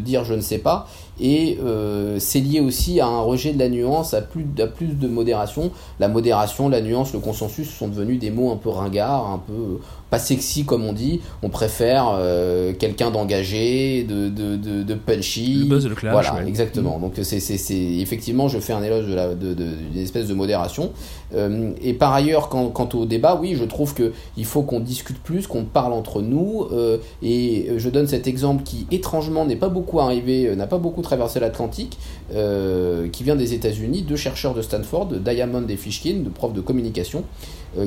dire 0.00 0.24
je 0.24 0.34
ne 0.34 0.40
sais 0.40 0.58
pas, 0.58 0.88
et 1.20 1.58
euh, 1.62 2.18
c'est 2.18 2.40
lié 2.40 2.58
aussi 2.58 3.00
à 3.00 3.06
un 3.06 3.20
rejet 3.20 3.52
de 3.52 3.58
la 3.60 3.68
nuance, 3.68 4.14
à 4.14 4.22
plus 4.22 4.44
de 4.44 5.06
modération. 5.06 5.70
La 6.00 6.08
modération, 6.08 6.68
la 6.68 6.80
nuance, 6.80 7.12
le 7.12 7.20
consensus 7.20 7.70
sont 7.70 7.86
devenus 7.86 8.18
des 8.18 8.30
mots 8.30 8.50
un 8.50 8.56
peu 8.56 8.70
ringards, 8.70 9.30
un 9.30 9.38
peu 9.38 9.78
pas 10.12 10.18
sexy 10.18 10.66
comme 10.66 10.84
on 10.84 10.92
dit. 10.92 11.22
On 11.42 11.48
préfère 11.48 12.10
euh, 12.12 12.74
quelqu'un 12.78 13.10
d'engagé, 13.10 14.04
de, 14.04 14.28
de, 14.28 14.56
de, 14.56 14.82
de, 14.82 14.94
punchy. 14.94 15.54
Le 15.54 15.64
buzz, 15.64 15.88
le 15.88 15.94
clash. 15.94 16.12
Voilà, 16.12 16.46
exactement. 16.46 16.98
Donc 16.98 17.14
c'est, 17.22 17.40
c'est, 17.40 17.74
effectivement, 17.74 18.46
je 18.46 18.58
fais 18.58 18.74
un 18.74 18.82
éloge 18.82 19.06
de 19.06 19.14
la, 19.14 19.34
de, 19.34 19.54
d'une 19.54 20.02
espèce 20.02 20.28
de 20.28 20.34
modération. 20.34 20.92
Euh, 21.34 21.70
et 21.82 21.94
par 21.94 22.12
ailleurs, 22.12 22.50
quant, 22.50 22.68
quant, 22.68 22.90
au 22.92 23.06
débat, 23.06 23.38
oui, 23.40 23.54
je 23.58 23.64
trouve 23.64 23.94
que 23.94 24.12
il 24.36 24.44
faut 24.44 24.60
qu'on 24.60 24.80
discute 24.80 25.18
plus, 25.18 25.46
qu'on 25.46 25.64
parle 25.64 25.94
entre 25.94 26.20
nous. 26.20 26.66
Euh, 26.72 26.98
et 27.22 27.70
je 27.78 27.88
donne 27.88 28.06
cet 28.06 28.26
exemple 28.26 28.64
qui 28.64 28.86
étrangement 28.90 29.46
n'est 29.46 29.56
pas 29.56 29.70
beaucoup 29.70 29.98
arrivé, 29.98 30.54
n'a 30.54 30.66
pas 30.66 30.76
beaucoup 30.76 31.00
traversé 31.00 31.40
l'Atlantique, 31.40 31.96
qui 32.30 33.24
vient 33.24 33.36
des 33.36 33.54
États-Unis, 33.54 34.02
deux 34.02 34.16
chercheurs 34.16 34.52
de 34.52 34.60
Stanford, 34.60 35.06
Diamond 35.06 35.66
et 35.68 35.76
Fishkin, 35.76 36.16
de 36.22 36.28
profs 36.28 36.52
de 36.52 36.60
communication, 36.60 37.24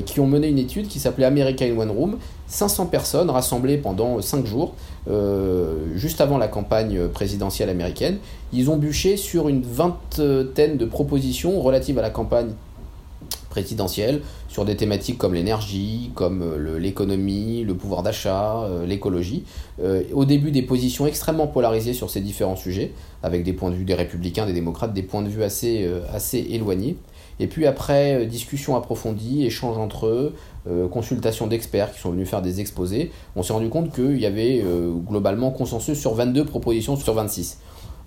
qui 0.04 0.20
ont 0.20 0.26
mené 0.26 0.48
une 0.48 0.58
étude 0.58 0.88
qui 0.88 0.98
s'appelait 0.98 1.26
America 1.26 1.64
in 1.64 1.78
One 1.78 1.90
Room 1.90 2.16
500 2.48 2.86
personnes 2.86 3.30
rassemblées 3.30 3.76
pendant 3.76 4.20
5 4.20 4.46
jours, 4.46 4.74
euh, 5.10 5.74
juste 5.94 6.20
avant 6.20 6.38
la 6.38 6.48
campagne 6.48 7.08
présidentielle 7.08 7.68
américaine. 7.68 8.18
Ils 8.52 8.70
ont 8.70 8.76
bûché 8.76 9.16
sur 9.16 9.48
une 9.48 9.62
vingtaine 9.62 10.76
de 10.76 10.84
propositions 10.84 11.60
relatives 11.60 11.98
à 11.98 12.02
la 12.02 12.10
campagne 12.10 12.50
présidentielle, 13.50 14.20
sur 14.48 14.66
des 14.66 14.76
thématiques 14.76 15.16
comme 15.16 15.32
l'énergie, 15.32 16.10
comme 16.14 16.42
euh, 16.42 16.78
l'économie, 16.78 17.64
le, 17.64 17.74
pouvoir 17.74 18.02
d'achat, 18.02 18.62
euh, 18.64 18.86
l'écologie. 18.86 19.44
au 20.12 20.24
début, 20.24 20.50
des 20.50 20.62
positions 20.62 21.06
extrêmement 21.06 21.46
polarisées 21.46 21.94
sur 21.94 22.10
ces 22.10 22.20
différents 22.20 22.56
sujets, 22.56 22.92
avec 23.22 23.42
des 23.42 23.54
points 23.54 23.70
de 23.70 23.76
vue 23.76 23.84
des 23.84 23.94
républicains, 23.94 24.46
des 24.46 24.52
démocrates, 24.52 24.92
des 24.92 25.02
points 25.02 25.22
de 25.22 25.28
vue 25.28 25.42
assez 25.42 25.88
éloignés. 26.50 26.96
Et 27.38 27.46
puis 27.46 27.66
après, 27.66 28.26
discussion 28.26 28.76
approfondie, 28.76 29.44
échange 29.44 29.76
entre 29.76 30.06
eux, 30.06 30.34
euh, 30.68 30.88
consultation 30.88 31.46
d'experts 31.46 31.92
qui 31.92 32.00
sont 32.00 32.10
venus 32.10 32.28
faire 32.28 32.42
des 32.42 32.60
exposés, 32.60 33.12
on 33.36 33.44
s'est 33.44 33.52
rendu 33.52 33.68
compte 33.68 33.94
qu'il 33.94 34.18
y 34.18 34.26
avait 34.26 34.62
euh, 34.64 34.90
globalement 34.90 35.52
consensus 35.52 35.96
sur 35.98 36.14
22 36.14 36.44
propositions 36.44 36.96
sur 36.96 37.14
26. 37.14 37.58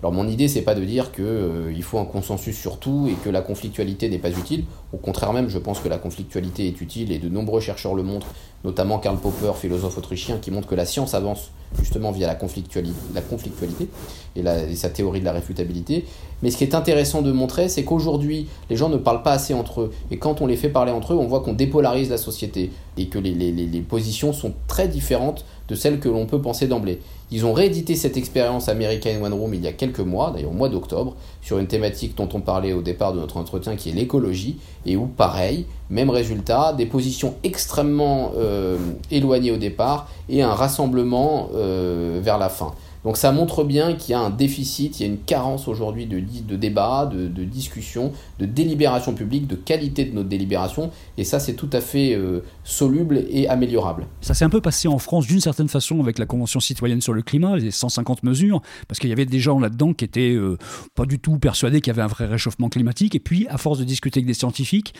Alors 0.02 0.12
mon 0.12 0.26
idée 0.26 0.48
c'est 0.48 0.62
pas 0.62 0.74
de 0.74 0.84
dire 0.84 1.12
qu'il 1.12 1.24
euh, 1.24 1.82
faut 1.82 1.98
un 1.98 2.06
consensus 2.06 2.56
sur 2.56 2.78
tout 2.78 3.08
et 3.10 3.14
que 3.22 3.28
la 3.28 3.42
conflictualité 3.42 4.08
n'est 4.08 4.18
pas 4.18 4.30
utile. 4.30 4.64
Au 4.94 4.96
contraire 4.96 5.32
même, 5.32 5.48
je 5.48 5.58
pense 5.58 5.78
que 5.80 5.88
la 5.88 5.98
conflictualité 5.98 6.66
est 6.66 6.80
utile 6.80 7.12
et 7.12 7.18
de 7.18 7.28
nombreux 7.28 7.60
chercheurs 7.60 7.94
le 7.94 8.02
montrent, 8.02 8.28
notamment 8.64 8.98
Karl 8.98 9.18
Popper, 9.18 9.52
philosophe 9.56 9.98
autrichien, 9.98 10.38
qui 10.38 10.50
montre 10.50 10.68
que 10.68 10.74
la 10.74 10.86
science 10.86 11.12
avance 11.12 11.50
justement 11.78 12.10
via 12.10 12.26
la 12.26 12.34
conflictualité, 12.34 12.96
la 13.14 13.20
conflictualité 13.20 13.88
et, 14.34 14.74
sa 14.74 14.88
théorie 14.88 15.20
de 15.20 15.24
la 15.24 15.32
réfutabilité. 15.32 16.06
Mais 16.42 16.50
ce 16.50 16.56
qui 16.56 16.64
est 16.64 16.74
intéressant 16.74 17.22
de 17.22 17.30
montrer, 17.30 17.68
c'est 17.68 17.84
qu'aujourd'hui, 17.84 18.48
les 18.70 18.76
gens 18.76 18.88
ne 18.88 18.96
parlent 18.96 19.22
pas 19.22 19.32
assez 19.32 19.54
entre 19.54 19.82
eux. 19.82 19.92
Et 20.10 20.16
quand 20.16 20.40
on 20.40 20.46
les 20.46 20.56
fait 20.56 20.70
parler 20.70 20.90
entre 20.90 21.12
eux, 21.12 21.16
on 21.16 21.26
voit 21.26 21.40
qu'on 21.40 21.52
dépolarise 21.52 22.10
la 22.10 22.18
société 22.18 22.72
et 22.96 23.06
que 23.06 23.18
les 23.18 23.84
positions 23.88 24.32
sont 24.32 24.54
très 24.66 24.88
différentes 24.88 25.44
de 25.70 25.76
celles 25.76 26.00
que 26.00 26.08
l'on 26.08 26.26
peut 26.26 26.40
penser 26.40 26.66
d'emblée. 26.66 26.98
Ils 27.30 27.46
ont 27.46 27.52
réédité 27.52 27.94
cette 27.94 28.16
expérience 28.16 28.68
American 28.68 29.22
One 29.22 29.32
Room 29.32 29.54
il 29.54 29.62
y 29.62 29.68
a 29.68 29.72
quelques 29.72 30.00
mois, 30.00 30.32
d'ailleurs 30.32 30.50
au 30.50 30.54
mois 30.54 30.68
d'octobre, 30.68 31.14
sur 31.42 31.58
une 31.58 31.68
thématique 31.68 32.16
dont 32.16 32.28
on 32.34 32.40
parlait 32.40 32.72
au 32.72 32.82
départ 32.82 33.12
de 33.12 33.20
notre 33.20 33.36
entretien 33.36 33.76
qui 33.76 33.90
est 33.90 33.92
l'écologie, 33.92 34.56
et 34.84 34.96
où 34.96 35.06
pareil, 35.06 35.66
même 35.90 36.10
résultat, 36.10 36.72
des 36.72 36.86
positions 36.86 37.34
extrêmement 37.44 38.32
euh, 38.36 38.76
éloignées 39.12 39.52
au 39.52 39.58
départ 39.58 40.08
et 40.28 40.42
un 40.42 40.52
rassemblement 40.52 41.50
euh, 41.54 42.18
vers 42.20 42.38
la 42.38 42.48
fin. 42.48 42.74
Donc 43.04 43.16
ça 43.16 43.32
montre 43.32 43.64
bien 43.64 43.94
qu'il 43.94 44.12
y 44.12 44.14
a 44.14 44.20
un 44.20 44.30
déficit, 44.30 45.00
il 45.00 45.06
y 45.06 45.08
a 45.08 45.12
une 45.12 45.20
carence 45.20 45.68
aujourd'hui 45.68 46.06
de, 46.06 46.20
de 46.20 46.56
débat, 46.56 47.06
de, 47.06 47.28
de, 47.28 47.44
discussion, 47.44 48.12
de 48.38 48.46
délibération 48.46 49.14
publique, 49.14 49.46
de 49.46 49.56
qualité 49.56 50.04
de 50.04 50.14
notre 50.14 50.28
délibération, 50.28 50.90
et 51.16 51.24
ça 51.24 51.40
c'est 51.40 51.54
tout 51.54 51.70
à 51.72 51.80
fait 51.80 52.14
euh, 52.14 52.40
soluble 52.64 53.24
et 53.30 53.48
améliorable. 53.48 54.06
Ça 54.20 54.34
s'est 54.34 54.44
un 54.44 54.50
peu 54.50 54.60
passé 54.60 54.86
en 54.88 54.98
France 54.98 55.26
d'une 55.26 55.40
certaine 55.40 55.68
façon 55.68 56.00
avec 56.00 56.18
la 56.18 56.26
Convention 56.26 56.60
citoyenne 56.60 57.00
sur 57.00 57.14
le 57.14 57.22
climat, 57.22 57.56
les 57.56 57.70
150 57.70 58.22
mesures, 58.22 58.60
parce 58.86 58.98
qu'il 58.98 59.08
y 59.08 59.12
avait 59.12 59.26
des 59.26 59.40
gens 59.40 59.58
là-dedans 59.58 59.94
qui 59.94 60.04
étaient 60.04 60.34
euh, 60.34 60.58
pas 60.94 61.06
du 61.06 61.18
tout 61.18 61.38
persuadés 61.38 61.80
qu'il 61.80 61.92
y 61.92 61.94
avait 61.94 62.02
un 62.02 62.08
vrai 62.08 62.26
réchauffement 62.26 62.68
climatique, 62.68 63.14
et 63.14 63.20
puis 63.20 63.46
à 63.48 63.56
force 63.56 63.78
de 63.78 63.84
discuter 63.84 64.18
avec 64.18 64.26
des 64.26 64.34
scientifiques, 64.34 64.94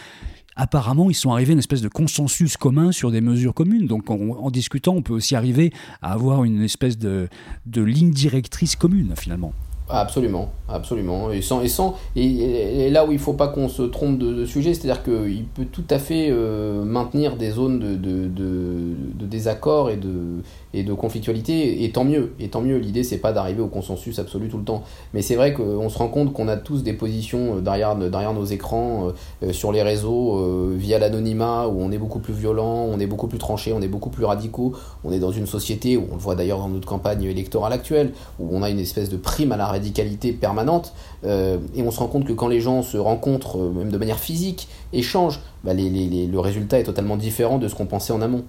apparemment, 0.56 1.10
ils 1.10 1.14
sont 1.14 1.32
arrivés 1.32 1.52
à 1.52 1.54
une 1.54 1.58
espèce 1.58 1.82
de 1.82 1.88
consensus 1.88 2.56
commun 2.56 2.92
sur 2.92 3.10
des 3.10 3.20
mesures 3.20 3.54
communes. 3.54 3.86
Donc, 3.86 4.10
en 4.10 4.50
discutant, 4.50 4.94
on 4.94 5.02
peut 5.02 5.14
aussi 5.14 5.36
arriver 5.36 5.72
à 6.02 6.12
avoir 6.12 6.44
une 6.44 6.62
espèce 6.62 6.98
de, 6.98 7.28
ligne 7.74 8.10
directrice 8.10 8.76
commune, 8.76 9.14
finalement. 9.16 9.52
Absolument, 9.92 10.50
absolument. 10.68 11.32
Et, 11.32 11.42
sans, 11.42 11.62
et, 11.62 11.68
sans, 11.68 11.96
et, 12.14 12.90
là 12.90 13.04
où 13.04 13.10
il 13.10 13.16
ne 13.16 13.20
faut 13.20 13.32
pas 13.32 13.48
qu'on 13.48 13.68
se 13.68 13.82
trompe 13.82 14.18
de, 14.18 14.44
sujet, 14.44 14.72
c'est-à-dire 14.72 15.02
qu'il 15.02 15.44
peut 15.44 15.66
tout 15.70 15.84
à 15.90 15.98
fait 15.98 16.28
euh, 16.30 16.84
maintenir 16.84 17.36
des 17.36 17.50
zones 17.50 17.78
de, 17.78 17.96
de, 17.96 18.28
de, 18.28 19.26
désaccord 19.26 19.90
et 19.90 19.96
de, 19.96 20.42
et 20.74 20.82
de 20.82 20.92
conflictualité, 20.92 21.84
et 21.84 21.90
tant 21.90 22.04
mieux. 22.04 22.32
Et 22.38 22.48
tant 22.48 22.60
mieux, 22.60 22.78
l'idée, 22.78 23.02
c'est 23.02 23.18
pas 23.18 23.32
d'arriver 23.32 23.60
au 23.60 23.66
consensus 23.66 24.18
absolu 24.18 24.48
tout 24.48 24.58
le 24.58 24.64
temps. 24.64 24.84
Mais 25.12 25.22
c'est 25.22 25.34
vrai 25.34 25.54
qu'on 25.54 25.88
se 25.88 25.98
rend 25.98 26.08
compte 26.08 26.32
qu'on 26.32 26.48
a 26.48 26.56
tous 26.56 26.82
des 26.82 26.92
positions 26.92 27.56
euh, 27.56 27.60
derrière, 27.60 27.96
derrière 27.96 28.32
nos 28.32 28.44
écrans, 28.44 29.12
euh, 29.42 29.52
sur 29.52 29.72
les 29.72 29.82
réseaux, 29.82 30.70
via 30.76 30.98
l'anonymat, 30.98 31.66
où 31.66 31.80
on 31.80 31.90
est 31.90 31.98
beaucoup 31.98 32.20
plus 32.20 32.34
violent, 32.34 32.86
on 32.90 33.00
est 33.00 33.06
beaucoup 33.06 33.26
plus 33.26 33.38
tranché, 33.38 33.72
on 33.72 33.80
est 33.80 33.88
beaucoup 33.88 34.10
plus 34.10 34.24
radicaux. 34.24 34.72
On 35.04 35.12
est 35.12 35.18
dans 35.18 35.32
une 35.32 35.46
société, 35.46 35.96
où 35.96 36.06
on 36.10 36.14
le 36.14 36.20
voit 36.20 36.34
d'ailleurs 36.34 36.58
dans 36.58 36.68
notre 36.68 36.86
campagne 36.86 37.24
électorale 37.24 37.72
actuelle, 37.72 38.12
où 38.38 38.48
on 38.52 38.62
a 38.62 38.70
une 38.70 38.78
espèce 38.78 39.10
de 39.10 39.16
prime 39.16 39.52
à 39.52 39.56
la 39.56 39.66
radicalité 39.80 40.32
permanente, 40.32 40.92
euh, 41.24 41.58
et 41.74 41.82
on 41.82 41.90
se 41.90 41.98
rend 41.98 42.08
compte 42.08 42.26
que 42.26 42.32
quand 42.32 42.48
les 42.48 42.60
gens 42.60 42.82
se 42.82 42.98
rencontrent, 42.98 43.58
euh, 43.58 43.72
même 43.72 43.90
de 43.90 43.98
manière 43.98 44.18
physique, 44.18 44.68
échangent, 44.92 45.40
bah, 45.64 45.72
le 45.74 46.38
résultat 46.38 46.78
est 46.78 46.84
totalement 46.84 47.16
différent 47.16 47.58
de 47.58 47.66
ce 47.66 47.74
qu'on 47.74 47.86
pensait 47.86 48.12
en 48.12 48.20
amont. 48.20 48.44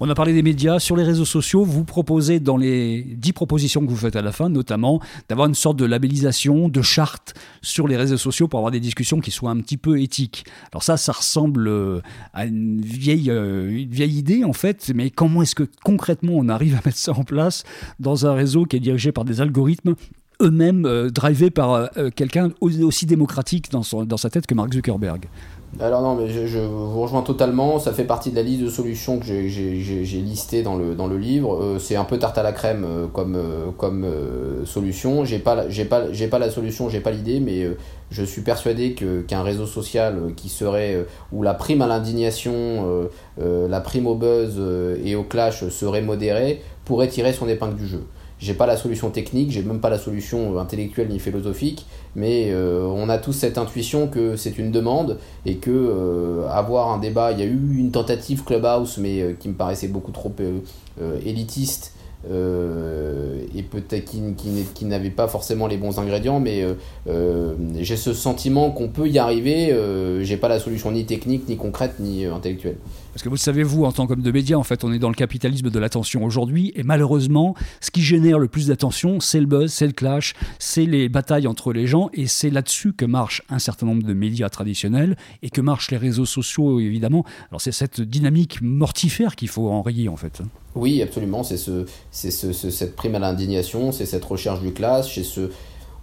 On 0.00 0.10
a 0.10 0.14
parlé 0.14 0.32
des 0.32 0.42
médias. 0.42 0.78
Sur 0.78 0.96
les 0.96 1.04
réseaux 1.04 1.24
sociaux, 1.24 1.64
vous 1.64 1.84
proposez 1.84 2.40
dans 2.40 2.56
les 2.56 3.02
dix 3.02 3.32
propositions 3.32 3.84
que 3.84 3.90
vous 3.90 3.96
faites 3.96 4.16
à 4.16 4.22
la 4.22 4.32
fin, 4.32 4.48
notamment 4.48 5.00
d'avoir 5.28 5.48
une 5.48 5.54
sorte 5.54 5.76
de 5.78 5.84
labellisation, 5.84 6.68
de 6.68 6.82
charte 6.82 7.34
sur 7.62 7.86
les 7.86 7.96
réseaux 7.96 8.16
sociaux 8.16 8.48
pour 8.48 8.58
avoir 8.58 8.72
des 8.72 8.80
discussions 8.80 9.20
qui 9.20 9.30
soient 9.30 9.50
un 9.50 9.60
petit 9.60 9.76
peu 9.76 10.00
éthiques. 10.00 10.44
Alors 10.72 10.82
ça, 10.82 10.96
ça 10.96 11.12
ressemble 11.12 11.68
euh, 11.68 12.00
à 12.34 12.46
une 12.46 12.80
vieille, 12.80 13.30
une 13.30 13.90
vieille 13.90 14.18
idée 14.18 14.44
en 14.44 14.52
fait, 14.52 14.92
mais 14.94 15.10
comment 15.10 15.42
est-ce 15.42 15.54
que 15.54 15.68
concrètement 15.84 16.32
on 16.34 16.48
arrive 16.48 16.74
à 16.74 16.80
mettre 16.84 16.98
ça 16.98 17.12
en 17.12 17.24
place 17.24 17.64
dans 18.00 18.26
un 18.26 18.34
réseau 18.34 18.64
qui 18.64 18.76
est 18.76 18.80
dirigé 18.80 19.12
par 19.12 19.24
des 19.24 19.40
algorithmes 19.40 19.94
eux-mêmes 20.42 20.86
euh, 20.86 21.10
drivés 21.10 21.50
par 21.50 21.74
euh, 21.74 21.86
euh, 21.96 22.10
quelqu'un 22.14 22.50
aussi 22.60 23.06
démocratique 23.06 23.70
dans, 23.70 23.82
dans 24.04 24.16
sa 24.16 24.30
tête 24.30 24.46
que 24.46 24.54
Mark 24.54 24.72
Zuckerberg. 24.72 25.26
Alors 25.78 26.00
non, 26.00 26.14
mais 26.14 26.28
je, 26.28 26.58
vous 26.58 27.02
rejoins 27.02 27.22
totalement. 27.22 27.78
Ça 27.78 27.92
fait 27.92 28.04
partie 28.04 28.30
de 28.30 28.36
la 28.36 28.42
liste 28.42 28.62
de 28.62 28.68
solutions 28.70 29.18
que 29.18 29.26
j'ai 29.26 30.20
listées 30.22 30.62
dans 30.62 30.76
le, 30.76 30.94
dans 30.94 31.06
le 31.06 31.18
livre. 31.18 31.76
c'est 31.78 31.96
un 31.96 32.04
peu 32.04 32.18
tarte 32.18 32.38
à 32.38 32.42
la 32.42 32.52
crème 32.52 32.86
comme, 33.12 33.36
comme 33.76 34.06
solution. 34.64 35.26
J'ai 35.26 35.38
pas, 35.38 35.64
pas, 35.90 36.04
pas 36.30 36.38
la 36.38 36.50
solution, 36.50 36.88
j'ai 36.88 37.00
pas 37.00 37.10
l'idée, 37.10 37.40
mais 37.40 37.68
je 38.10 38.22
suis 38.22 38.40
persuadé 38.40 38.94
que 38.94 39.20
qu'un 39.20 39.42
réseau 39.42 39.66
social 39.66 40.32
qui 40.34 40.48
serait 40.48 41.04
où 41.30 41.42
la 41.42 41.52
prime 41.52 41.82
à 41.82 41.86
l'indignation, 41.86 43.08
la 43.36 43.80
prime 43.80 44.06
au 44.06 44.14
buzz 44.14 44.58
et 45.04 45.14
au 45.14 45.24
clash 45.24 45.68
serait 45.68 46.00
modérée 46.00 46.62
pourrait 46.86 47.08
tirer 47.08 47.34
son 47.34 47.48
épingle 47.48 47.76
du 47.76 47.86
jeu. 47.86 48.04
J'ai 48.38 48.54
pas 48.54 48.66
la 48.66 48.76
solution 48.76 49.10
technique, 49.10 49.50
j'ai 49.50 49.62
même 49.62 49.80
pas 49.80 49.88
la 49.88 49.98
solution 49.98 50.58
intellectuelle 50.58 51.08
ni 51.08 51.18
philosophique, 51.18 51.86
mais 52.14 52.50
euh, 52.50 52.82
on 52.84 53.08
a 53.08 53.16
tous 53.16 53.32
cette 53.32 53.56
intuition 53.56 54.08
que 54.08 54.36
c'est 54.36 54.58
une 54.58 54.70
demande 54.70 55.18
et 55.46 55.56
que 55.56 55.70
euh, 55.70 56.48
avoir 56.50 56.92
un 56.92 56.98
débat, 56.98 57.32
il 57.32 57.38
y 57.38 57.42
a 57.42 57.46
eu 57.46 57.76
une 57.78 57.90
tentative 57.92 58.44
Clubhouse, 58.44 58.98
mais 58.98 59.22
euh, 59.22 59.32
qui 59.32 59.48
me 59.48 59.54
paraissait 59.54 59.88
beaucoup 59.88 60.12
trop 60.12 60.32
élitiste 61.24 61.92
euh, 62.30 63.44
et 63.54 63.62
peut-être 63.62 64.04
qui, 64.04 64.20
qui, 64.74 64.84
n'avait 64.84 65.10
pas 65.10 65.28
forcément 65.28 65.66
les 65.66 65.76
bons 65.76 65.98
ingrédients, 65.98 66.40
mais 66.40 66.62
euh, 66.62 66.74
euh, 67.08 67.54
j'ai 67.78 67.96
ce 67.96 68.12
sentiment 68.12 68.70
qu'on 68.70 68.88
peut 68.88 69.08
y 69.08 69.18
arriver. 69.18 69.74
j'ai 70.22 70.36
pas 70.36 70.48
la 70.48 70.58
solution 70.58 70.90
ni 70.90 71.04
technique, 71.04 71.48
ni 71.48 71.56
concrète, 71.56 71.94
ni 72.00 72.24
intellectuelle. 72.24 72.76
Parce 73.16 73.22
que 73.22 73.30
vous 73.30 73.38
savez, 73.38 73.62
vous, 73.62 73.86
en 73.86 73.92
tant 73.92 74.06
qu'homme 74.06 74.20
de 74.20 74.30
médias, 74.30 74.58
en 74.58 74.62
fait, 74.62 74.84
on 74.84 74.92
est 74.92 74.98
dans 74.98 75.08
le 75.08 75.14
capitalisme 75.14 75.70
de 75.70 75.78
l'attention 75.78 76.22
aujourd'hui, 76.22 76.72
et 76.74 76.82
malheureusement, 76.82 77.54
ce 77.80 77.90
qui 77.90 78.02
génère 78.02 78.38
le 78.38 78.46
plus 78.46 78.66
d'attention, 78.66 79.20
c'est 79.20 79.40
le 79.40 79.46
buzz, 79.46 79.72
c'est 79.72 79.86
le 79.86 79.94
clash, 79.94 80.34
c'est 80.58 80.84
les 80.84 81.08
batailles 81.08 81.46
entre 81.46 81.72
les 81.72 81.86
gens, 81.86 82.10
et 82.12 82.26
c'est 82.26 82.50
là-dessus 82.50 82.92
que 82.92 83.06
marchent 83.06 83.40
un 83.48 83.58
certain 83.58 83.86
nombre 83.86 84.02
de 84.02 84.12
médias 84.12 84.50
traditionnels, 84.50 85.16
et 85.42 85.48
que 85.48 85.62
marchent 85.62 85.90
les 85.90 85.96
réseaux 85.96 86.26
sociaux, 86.26 86.78
évidemment. 86.78 87.24
Alors 87.48 87.62
c'est 87.62 87.72
cette 87.72 88.02
dynamique 88.02 88.60
mortifère 88.60 89.34
qu'il 89.34 89.48
faut 89.48 89.70
enrayer, 89.70 90.10
en 90.10 90.16
fait. 90.16 90.42
Oui, 90.74 91.00
absolument. 91.00 91.42
C'est 91.42 91.56
ce, 91.56 91.86
ce, 92.10 92.52
cette 92.52 92.96
prime 92.96 93.14
à 93.14 93.18
l'indignation, 93.18 93.92
c'est 93.92 94.04
cette 94.04 94.26
recherche 94.26 94.60
du 94.60 94.74
ce, 94.76 95.50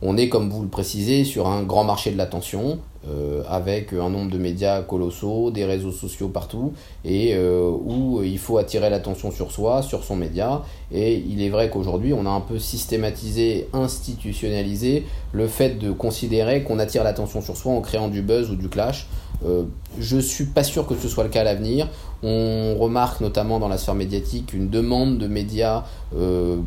on 0.02 0.18
est, 0.18 0.30
comme 0.30 0.50
vous 0.50 0.64
le 0.64 0.68
précisez, 0.68 1.26
sur 1.26 1.48
un 1.48 1.62
grand 1.62 1.84
marché 1.84 2.12
de 2.12 2.18
l'attention, 2.18 2.80
euh, 3.08 3.44
avec 3.50 3.94
un 3.94 4.10
nombre 4.10 4.32
de 4.32 4.38
médias 4.38 4.82
colossaux, 4.82 5.52
des 5.52 5.66
réseaux 5.66 5.92
sociaux 5.92 6.30
partout, 6.30 6.74
et 7.04 7.34
euh, 7.34 7.70
où 7.70 8.22
il 8.24 8.40
faut 8.40 8.58
attirer 8.58 8.90
l'attention 8.90 9.32
sur 9.32 9.52
soi, 9.52 9.82
sur 9.82 10.04
son 10.04 10.16
média. 10.16 10.64
Et 10.92 11.16
il 11.16 11.42
est 11.42 11.50
vrai 11.50 11.70
qu'aujourd'hui, 11.70 12.14
on 12.14 12.26
a 12.26 12.30
un 12.30 12.42
peu 12.42 12.60
systématisé, 12.60 13.68
institutionnalisé 13.74 15.06
le 15.32 15.48
fait 15.48 15.80
de 15.80 15.92
considérer 15.92 16.64
qu'on 16.64 16.80
attire 16.80 17.04
l'attention 17.04 17.42
sur 17.42 17.58
soi 17.58 17.74
en 17.74 17.82
créant 17.82 18.08
du 18.08 18.22
buzz 18.22 18.50
ou 18.52 18.56
du 18.56 18.70
clash. 18.70 19.08
Euh, 19.46 19.64
je 20.00 20.18
suis 20.18 20.46
pas 20.46 20.64
sûr 20.64 20.88
que 20.88 20.96
ce 20.96 21.08
soit 21.08 21.24
le 21.24 21.30
cas 21.30 21.42
à 21.42 21.44
l'avenir. 21.44 21.88
On 22.22 22.76
remarque 22.76 23.22
notamment 23.22 23.60
dans 23.60 23.68
la 23.68 23.78
sphère 23.78 23.96
médiatique 23.96 24.54
une 24.54 24.70
demande 24.70 25.18
de 25.18 25.28
médias 25.28 25.84
euh, 26.16 26.58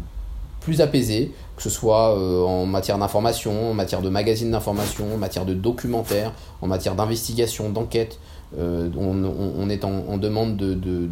plus 0.60 0.80
apaisés, 0.80 1.32
que 1.56 1.62
ce 1.62 1.70
soit 1.70 2.16
euh, 2.16 2.42
en 2.42 2.66
matière 2.66 2.98
d'information, 2.98 3.70
en 3.70 3.74
matière 3.74 4.02
de 4.02 4.10
magazines 4.10 4.50
d'information, 4.50 5.14
en 5.14 5.18
matière 5.18 5.46
de 5.46 5.54
documentaire, 5.54 6.32
en 6.60 6.66
matière 6.66 6.94
d'investigation, 6.94 7.70
d'enquête. 7.70 8.18
Euh, 8.56 8.88
on, 8.96 9.68
est 9.68 9.84
en, 9.84 10.18
demande 10.18 10.56
de, 10.56 10.74
de, 10.74 11.08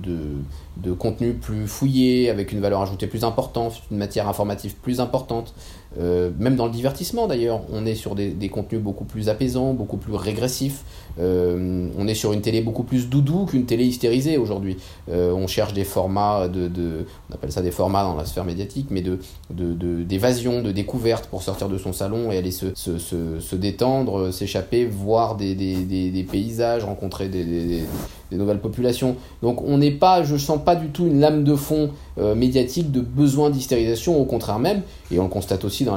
contenu 0.99 1.35
plus 1.35 1.67
fouillé, 1.67 2.31
avec 2.31 2.53
une 2.53 2.61
valeur 2.61 2.83
ajoutée 2.83 3.07
plus 3.07 3.25
importante, 3.25 3.83
une 3.91 3.99
matière 3.99 4.29
informative 4.29 4.75
plus 4.75 5.01
importante. 5.01 5.55
Euh, 6.01 6.31
même 6.39 6.57
dans 6.57 6.67
le 6.67 6.73
divertissement 6.73 7.29
d'ailleurs, 7.29 7.61
on 7.73 7.87
est 7.87 7.95
sur 7.95 8.17
des, 8.17 8.49
contenus 8.49 8.81
beaucoup 8.81 9.05
plus 9.05 9.29
apaisants, 9.29 9.75
beaucoup 9.75 9.97
plus 9.97 10.15
régressifs. 10.15 10.83
Euh, 11.21 11.89
on 11.97 12.09
est 12.09 12.15
sur 12.15 12.33
une 12.33 12.41
télé 12.41 12.61
beaucoup 12.61 12.83
plus 12.83 13.09
doudou 13.09 13.47
qu'une 13.47 13.65
télé 13.65 13.85
hystérisée 13.85 14.37
aujourd'hui. 14.37 14.77
on 15.09 15.47
cherche 15.47 15.73
des 15.73 15.85
formats 15.85 16.49
de, 16.49 17.07
on 17.31 17.35
appelle 17.35 17.53
ça 17.53 17.63
des 17.63 17.71
formats 17.71 18.03
dans 18.03 18.17
la 18.17 18.25
sphère 18.25 18.45
médiatique, 18.45 18.89
mais 18.91 19.03
de 19.03 19.19
d'évasion, 19.51 20.63
de, 20.63 20.73
découverte 20.73 21.27
pour 21.27 21.43
sortir 21.43 21.69
de 21.69 21.79
son 21.79 21.93
salon 21.93 22.33
et 22.33 22.39
aller 22.39 22.51
se, 22.51 23.55
détendre, 23.55 24.33
s'échapper, 24.33 24.85
voir 24.87 25.37
des, 25.37 25.55
des, 25.55 26.27
paysages, 26.31 26.85
rencontrer 26.85 27.29
des, 27.29 27.85
nouvelles 28.33 28.61
populations. 28.61 29.17
Donc 29.43 29.63
on 29.63 29.79
n'est 29.79 29.91
pas, 29.91 30.23
je 30.23 30.37
sens 30.37 30.61
pas 30.65 30.77
du 30.77 30.89
tout 30.89 31.07
une 31.07 31.21
lame 31.21 31.45
de 31.45 31.55
fond 31.55 31.91
euh, 32.19 32.35
médiatique 32.35 32.91
de 32.91 33.01
besoin 33.01 33.51
d'hystérisation, 33.51 34.21
au 34.21 34.25
contraire 34.25 34.59
même, 34.59 34.83
et 35.11 35.19
on 35.19 35.25
le 35.25 35.29
constate 35.29 35.65
aussi 35.65 35.85
d'un 35.85 35.95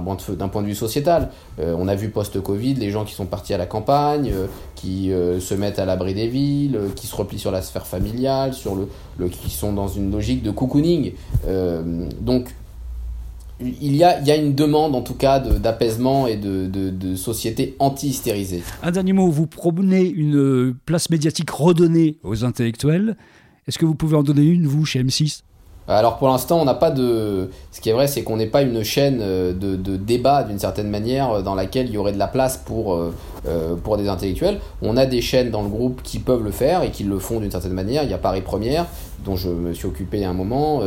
point, 0.00 0.16
point, 0.48 0.62
de 0.62 0.66
vue 0.66 0.74
sociétal. 0.74 1.30
Euh, 1.60 1.74
on 1.78 1.88
a 1.88 1.94
vu 1.94 2.08
post-Covid 2.10 2.74
les 2.74 2.90
gens 2.90 3.04
qui 3.04 3.14
sont 3.14 3.26
partis 3.26 3.54
à 3.54 3.58
la 3.58 3.66
campagne, 3.66 4.30
euh, 4.32 4.46
qui 4.74 5.10
se 5.40 5.54
mettent 5.54 5.78
à 5.78 5.84
l'abri 5.84 6.14
des 6.14 6.28
villes, 6.28 6.78
qui 6.94 7.06
se 7.06 7.16
replient 7.16 7.38
sur 7.38 7.50
la 7.50 7.62
sphère 7.62 7.86
familiale, 7.86 8.54
sur 8.54 8.76
le, 8.76 8.88
le, 9.18 9.28
qui 9.28 9.50
sont 9.50 9.72
dans 9.72 9.88
une 9.88 10.12
logique 10.12 10.42
de 10.42 10.50
cocooning. 10.50 11.12
donc 12.20 12.54
il 13.60 13.96
y, 13.96 14.04
a, 14.04 14.20
il 14.20 14.26
y 14.26 14.30
a 14.30 14.36
une 14.36 14.54
demande 14.54 14.94
en 14.94 15.02
tout 15.02 15.14
cas 15.14 15.40
d'apaisement 15.40 16.26
et 16.26 16.36
de, 16.36 16.66
de, 16.66 16.90
de, 16.90 17.16
société 17.16 17.74
anti-hystérisée. 17.80 18.62
Un 18.82 18.92
dernier 18.92 19.12
mot, 19.12 19.28
vous 19.30 19.46
promenez 19.46 20.08
une 20.08 20.74
place 20.86 21.10
médiatique 21.10 21.50
redonnée 21.50 22.18
aux 22.22 22.44
intellectuels. 22.44 23.16
Est-ce 23.66 23.78
que 23.78 23.84
vous 23.84 23.94
pouvez 23.96 24.16
en 24.16 24.22
donner 24.22 24.44
une, 24.44 24.66
vous, 24.66 24.84
chez 24.84 25.02
M6 25.02 25.42
alors 25.96 26.18
pour 26.18 26.28
l'instant, 26.28 26.60
on 26.60 26.66
n'a 26.66 26.74
pas 26.74 26.90
de. 26.90 27.48
Ce 27.72 27.80
qui 27.80 27.88
est 27.88 27.94
vrai, 27.94 28.08
c'est 28.08 28.22
qu'on 28.22 28.36
n'est 28.36 28.46
pas 28.46 28.60
une 28.60 28.82
chaîne 28.82 29.20
euh, 29.22 29.54
de, 29.54 29.96
débat 29.96 30.42
d'une 30.42 30.58
certaine 30.58 30.88
manière 30.88 31.30
euh, 31.30 31.42
dans 31.42 31.54
laquelle 31.54 31.86
il 31.86 31.92
y 31.92 31.96
aurait 31.96 32.12
de 32.12 32.18
la 32.18 32.26
place 32.26 32.58
pour, 32.58 32.94
euh, 32.94 33.10
pour 33.82 33.96
des 33.96 34.08
intellectuels. 34.08 34.60
On 34.82 34.98
a 34.98 35.06
des 35.06 35.22
chaînes 35.22 35.50
dans 35.50 35.62
le 35.62 35.70
groupe 35.70 36.02
qui 36.02 36.18
peuvent 36.18 36.44
le 36.44 36.50
faire 36.50 36.82
et 36.82 36.90
qui 36.90 37.04
le 37.04 37.18
font 37.18 37.40
d'une 37.40 37.50
certaine 37.50 37.72
manière. 37.72 38.02
Il 38.02 38.10
y 38.10 38.14
a 38.14 38.18
Paris 38.18 38.42
Première, 38.42 38.84
dont 39.24 39.34
je 39.34 39.48
me 39.48 39.72
suis 39.72 39.86
occupé 39.86 40.24
à 40.24 40.30
un 40.30 40.34
moment, 40.34 40.82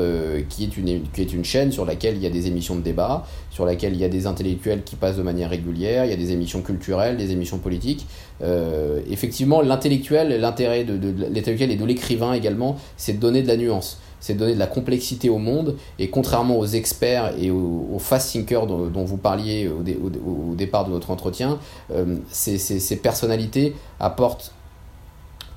qui, 0.49 0.63
est 0.63 0.77
une, 0.77 1.01
qui 1.13 1.21
est 1.21 1.33
une 1.33 1.43
chaîne 1.43 1.71
sur 1.71 1.85
laquelle 1.85 2.15
il 2.15 2.21
y 2.21 2.27
a 2.27 2.29
des 2.29 2.47
émissions 2.47 2.75
de 2.75 2.81
débat, 2.81 3.25
sur 3.49 3.65
laquelle 3.65 3.93
il 3.93 3.99
y 3.99 4.05
a 4.05 4.09
des 4.09 4.27
intellectuels 4.27 4.83
qui 4.83 4.95
passent 4.95 5.17
de 5.17 5.23
manière 5.23 5.49
régulière, 5.49 6.05
il 6.05 6.11
y 6.11 6.13
a 6.13 6.17
des 6.17 6.31
émissions 6.31 6.61
culturelles, 6.61 7.17
des 7.17 7.31
émissions 7.31 7.57
politiques. 7.57 8.05
effectivement, 9.09 9.61
l'intellectuel, 9.61 10.39
l'intérêt 10.39 10.83
de, 10.83 10.97
de 10.97 11.13
l'intellectuel 11.33 11.71
et 11.71 11.75
de 11.75 11.85
l'écrivain 11.85 12.33
également, 12.33 12.77
c'est 12.97 13.13
de 13.13 13.19
donner 13.19 13.41
de 13.41 13.47
la 13.47 13.57
nuance 13.57 13.99
c'est 14.21 14.35
donner 14.35 14.53
de 14.53 14.59
la 14.59 14.67
complexité 14.67 15.29
au 15.29 15.39
monde. 15.39 15.75
Et 15.99 16.09
contrairement 16.09 16.57
aux 16.57 16.65
experts 16.65 17.33
et 17.37 17.51
aux, 17.51 17.97
fast 17.99 18.31
thinkers 18.31 18.67
dont, 18.67 19.03
vous 19.03 19.17
parliez 19.17 19.67
au, 19.67 20.55
départ 20.55 20.85
de 20.85 20.91
notre 20.91 21.11
entretien, 21.11 21.59
euh, 21.91 22.17
ces, 22.29 22.95
personnalités 23.01 23.75
apportent 23.99 24.53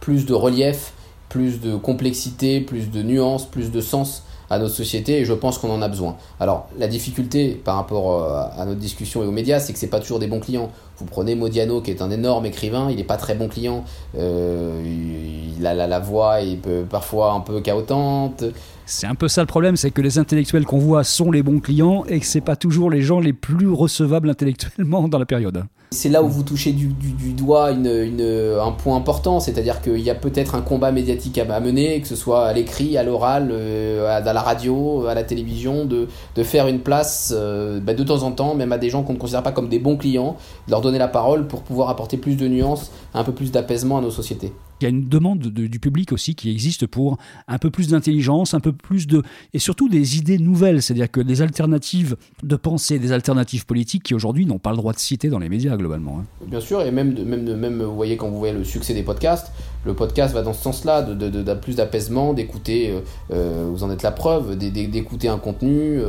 plus 0.00 0.26
de 0.26 0.34
relief, 0.34 0.94
plus 1.28 1.60
de 1.60 1.76
complexité, 1.76 2.60
plus 2.60 2.90
de 2.90 3.02
nuances, 3.02 3.46
plus 3.46 3.70
de 3.70 3.80
sens 3.80 4.24
à 4.50 4.58
notre 4.58 4.74
société 4.74 5.18
et 5.18 5.24
je 5.24 5.32
pense 5.32 5.58
qu'on 5.58 5.70
en 5.70 5.82
a 5.82 5.88
besoin. 5.88 6.16
Alors 6.40 6.68
la 6.78 6.86
difficulté 6.86 7.60
par 7.64 7.76
rapport 7.76 8.22
euh, 8.22 8.42
à 8.56 8.64
notre 8.66 8.80
discussion 8.80 9.22
et 9.22 9.26
aux 9.26 9.32
médias, 9.32 9.60
c'est 9.60 9.72
que 9.72 9.78
c'est 9.78 9.88
pas 9.88 10.00
toujours 10.00 10.18
des 10.18 10.26
bons 10.26 10.40
clients. 10.40 10.70
Vous 10.98 11.06
prenez 11.06 11.34
Modiano, 11.34 11.80
qui 11.80 11.90
est 11.90 12.02
un 12.02 12.10
énorme 12.10 12.46
écrivain, 12.46 12.88
il 12.90 12.96
n'est 12.96 13.04
pas 13.04 13.16
très 13.16 13.34
bon 13.34 13.48
client. 13.48 13.84
il 14.14 15.66
a 15.66 15.74
la, 15.74 15.98
voix 15.98 16.40
est 16.40 16.58
parfois 16.88 17.32
un 17.32 17.40
peu 17.40 17.60
chaotante. 17.60 18.44
C'est 18.86 19.06
un 19.06 19.14
peu 19.14 19.28
ça 19.28 19.40
le 19.40 19.46
problème, 19.46 19.76
c'est 19.76 19.90
que 19.90 20.02
les 20.02 20.18
intellectuels 20.18 20.64
qu'on 20.64 20.78
voit 20.78 21.04
sont 21.04 21.30
les 21.30 21.42
bons 21.42 21.58
clients 21.58 22.04
et 22.06 22.20
que 22.20 22.26
c'est 22.26 22.40
pas 22.40 22.56
toujours 22.56 22.90
les 22.90 23.00
gens 23.00 23.18
les 23.18 23.32
plus 23.32 23.68
recevables 23.68 24.30
intellectuellement 24.30 25.08
dans 25.08 25.18
la 25.18 25.26
période. 25.26 25.64
C'est 25.94 26.08
là 26.08 26.22
où 26.22 26.28
vous 26.28 26.42
touchez 26.42 26.72
du, 26.72 26.88
doigt 27.32 27.70
un 27.70 28.72
point 28.72 28.96
important, 28.96 29.38
c'est-à-dire 29.38 29.80
qu'il 29.80 30.00
y 30.00 30.10
a 30.10 30.14
peut-être 30.14 30.54
un 30.54 30.60
combat 30.60 30.90
médiatique 30.90 31.38
à, 31.38 31.60
mener, 31.60 32.00
que 32.00 32.08
ce 32.08 32.16
soit 32.16 32.46
à 32.46 32.52
l'écrit, 32.52 32.98
à 32.98 33.04
l'oral, 33.04 33.50
euh, 33.52 34.08
à, 34.08 34.20
la 34.20 34.42
radio, 34.42 35.06
à 35.06 35.14
la 35.14 35.22
télévision, 35.22 35.84
de, 35.84 36.08
faire 36.42 36.66
une 36.66 36.80
place 36.80 37.32
euh, 37.34 37.80
bah, 37.80 37.94
de 37.94 38.02
temps 38.02 38.22
en 38.22 38.32
temps, 38.32 38.54
même 38.54 38.72
à 38.72 38.78
des 38.78 38.90
gens 38.90 39.02
qu'on 39.02 39.14
ne 39.14 39.18
considère 39.18 39.42
pas 39.42 39.52
comme 39.52 39.68
des 39.68 39.78
bons 39.78 39.96
clients, 39.96 40.36
de 40.66 40.72
leur 40.72 40.80
donner 40.80 40.98
la 40.98 41.08
parole 41.08 41.46
pour 41.46 41.62
pouvoir 41.62 41.90
apporter 41.90 42.16
plus 42.16 42.36
de 42.36 42.48
nuances, 42.48 42.90
un 43.14 43.22
peu 43.22 43.32
plus 43.32 43.52
d'apaisement 43.52 43.98
à 43.98 44.00
nos 44.00 44.10
sociétés. 44.10 44.52
Il 44.80 44.84
y 44.84 44.86
a 44.86 44.90
une 44.90 45.08
demande 45.08 45.38
du 45.38 45.80
public 45.80 46.12
aussi 46.12 46.34
qui 46.34 46.50
existe 46.50 46.86
pour 46.86 47.18
un 47.48 47.58
peu 47.58 47.70
plus 47.70 47.88
d'intelligence, 47.88 48.54
un 48.54 48.60
peu 48.60 48.72
plus 48.72 49.06
de. 49.06 49.22
et 49.52 49.58
surtout 49.58 49.88
des 49.88 50.18
idées 50.18 50.38
nouvelles, 50.38 50.82
c'est-à-dire 50.82 51.10
que 51.10 51.20
des 51.20 51.42
alternatives 51.42 52.16
de 52.42 52.56
pensée, 52.56 52.98
des 52.98 53.12
alternatives 53.12 53.66
politiques 53.66 54.02
qui 54.02 54.14
aujourd'hui 54.14 54.46
n'ont 54.46 54.58
pas 54.58 54.70
le 54.70 54.76
droit 54.76 54.92
de 54.92 54.98
citer 54.98 55.28
dans 55.28 55.38
les 55.38 55.48
médias 55.48 55.76
globalement. 55.76 56.20
Hein. 56.20 56.46
Bien 56.46 56.60
sûr, 56.60 56.82
et 56.82 56.90
même, 56.90 57.14
même, 57.24 57.54
même, 57.56 57.82
vous 57.82 57.94
voyez, 57.94 58.16
quand 58.16 58.28
vous 58.28 58.38
voyez 58.38 58.54
le 58.54 58.64
succès 58.64 58.94
des 58.94 59.02
podcasts, 59.02 59.52
le 59.84 59.94
podcast 59.94 60.34
va 60.34 60.42
dans 60.42 60.52
ce 60.52 60.62
sens-là, 60.62 61.02
de, 61.02 61.54
plus 61.54 61.76
d'apaisement, 61.76 62.32
d'écouter, 62.32 62.90
euh, 62.90 63.00
euh, 63.32 63.68
vous 63.70 63.84
en 63.84 63.90
êtes 63.90 64.02
la 64.02 64.12
preuve, 64.12 64.56
d'écouter 64.56 65.28
un 65.28 65.38
contenu 65.38 66.00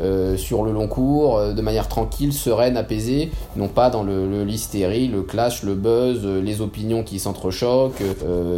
euh, 0.00 0.36
sur 0.36 0.62
le 0.62 0.72
long 0.72 0.86
cours, 0.86 1.40
de 1.52 1.62
manière 1.62 1.88
tranquille, 1.88 2.32
sereine, 2.32 2.76
apaisée, 2.76 3.30
non 3.56 3.68
pas 3.68 3.90
dans 3.90 4.02
le, 4.02 4.44
l'hystérie, 4.44 5.08
le 5.08 5.22
clash, 5.22 5.62
le 5.62 5.74
buzz, 5.74 6.24
les 6.24 6.60
opinions 6.60 7.02
qui 7.02 7.18
s'entrechoquent. 7.18 8.02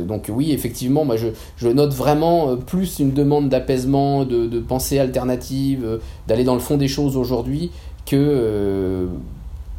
Donc 0.06 0.30
oui, 0.32 0.52
effectivement, 0.52 1.06
je, 1.16 1.68
note 1.68 1.92
vraiment 1.92 2.56
plus 2.56 2.98
une 2.98 3.12
demande 3.12 3.48
d'apaisement, 3.48 4.24
de, 4.24 4.46
de 4.46 4.60
pensée 4.60 4.98
alternative, 4.98 6.00
d'aller 6.26 6.44
dans 6.44 6.54
le 6.54 6.60
fond 6.60 6.76
des 6.76 6.88
choses 6.88 7.16
aujourd'hui 7.16 7.70
que 8.06 9.08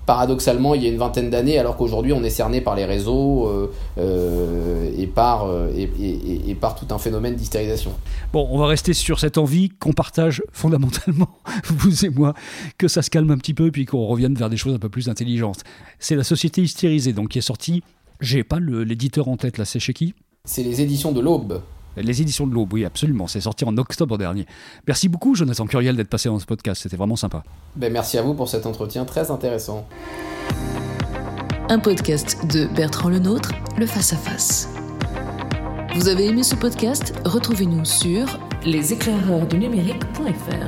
paradoxalement 0.08 0.74
il 0.74 0.84
y 0.84 0.88
a 0.88 0.90
une 0.90 0.98
vingtaine 0.98 1.30
d'années, 1.30 1.60
alors 1.60 1.76
qu'aujourd'hui 1.76 2.13
on 2.13 2.24
est 2.24 2.32
cerné 2.32 2.62
par 2.62 2.76
les 2.76 2.86
réseaux 2.86 3.48
euh, 3.48 3.68
euh, 4.00 4.90
et, 4.98 5.06
par, 5.06 5.46
euh, 5.46 5.70
et, 5.76 6.56
par 6.56 6.76
tout 6.76 6.88
un 6.92 6.98
phénomène 6.98 7.36
d'hystérisation. 7.36 7.92
Bon, 8.34 8.48
on 8.50 8.58
va 8.58 8.68
rester 8.68 8.94
sur 8.94 9.20
cette 9.20 9.38
envie 9.38 9.70
qu'on 9.70 9.92
partage 9.92 10.42
fondamentalement, 10.52 11.30
vous 11.66 12.06
et 12.06 12.10
moi, 12.10 12.34
que 12.78 12.88
ça 12.88 13.02
se 13.02 13.10
calme 13.10 13.30
un 13.30 13.38
petit 13.38 13.54
peu 13.54 13.70
puis 13.70 13.86
qu'on 13.86 14.08
revienne 14.08 14.34
vers 14.34 14.50
des 14.50 14.58
choses 14.58 14.74
un 14.74 14.80
peu 14.80 14.90
plus 14.90 15.10
intelligentes. 15.10 15.63
C'est 16.00 16.16
la 16.16 16.24
société 16.24 16.62
hystérisée 16.62 17.12
donc 17.12 17.30
qui 17.30 17.40
est 17.40 17.42
sortie. 17.42 17.84
J'ai 18.19 18.43
pas 18.43 18.60
l'éditeur 18.60 19.27
en 19.27 19.38
tête 19.38 19.58
là, 19.58 19.65
c'est 19.65 19.80
chez 19.80 19.93
qui 19.93 20.13
C'est 20.45 20.63
les 20.63 20.82
éditions 20.82 21.12
de 21.12 21.21
l'Aube. 21.21 21.62
Les 21.97 22.21
éditions 22.21 22.45
de 22.45 22.53
l'Aube, 22.53 22.73
oui, 22.73 22.86
absolument. 22.86 23.25
C'est 23.27 23.41
sorti 23.41 23.65
en 23.65 23.75
octobre 23.77 24.19
dernier. 24.19 24.45
Merci 24.88 25.10
beaucoup, 25.10 25.34
Jonathan 25.34 25.65
Curiel, 25.65 25.95
d'être 25.95 26.10
passé 26.10 26.30
dans 26.30 26.38
ce 26.38 26.45
podcast. 26.45 26.84
C'était 26.84 26.97
vraiment 26.97 27.15
sympa. 27.15 27.43
Ben, 27.75 27.91
merci 27.91 28.19
à 28.19 28.21
vous 28.21 28.36
pour 28.36 28.49
cet 28.49 28.67
entretien 28.67 29.03
très 29.06 29.32
intéressant. 29.32 29.88
Un 31.69 31.80
podcast 31.80 32.38
de 32.51 32.67
Bertrand 32.75 33.10
Lenôtre, 33.10 33.51
le 33.77 33.88
Face 33.88 34.13
à 34.13 34.17
Face. 34.17 34.69
Vous 35.95 36.08
avez 36.08 36.27
aimé 36.27 36.43
ce 36.43 36.53
podcast? 36.56 37.15
Retrouvez-nous 37.25 37.84
sur 37.84 38.27
leséclaireursdunumérique.fr. 38.63 40.67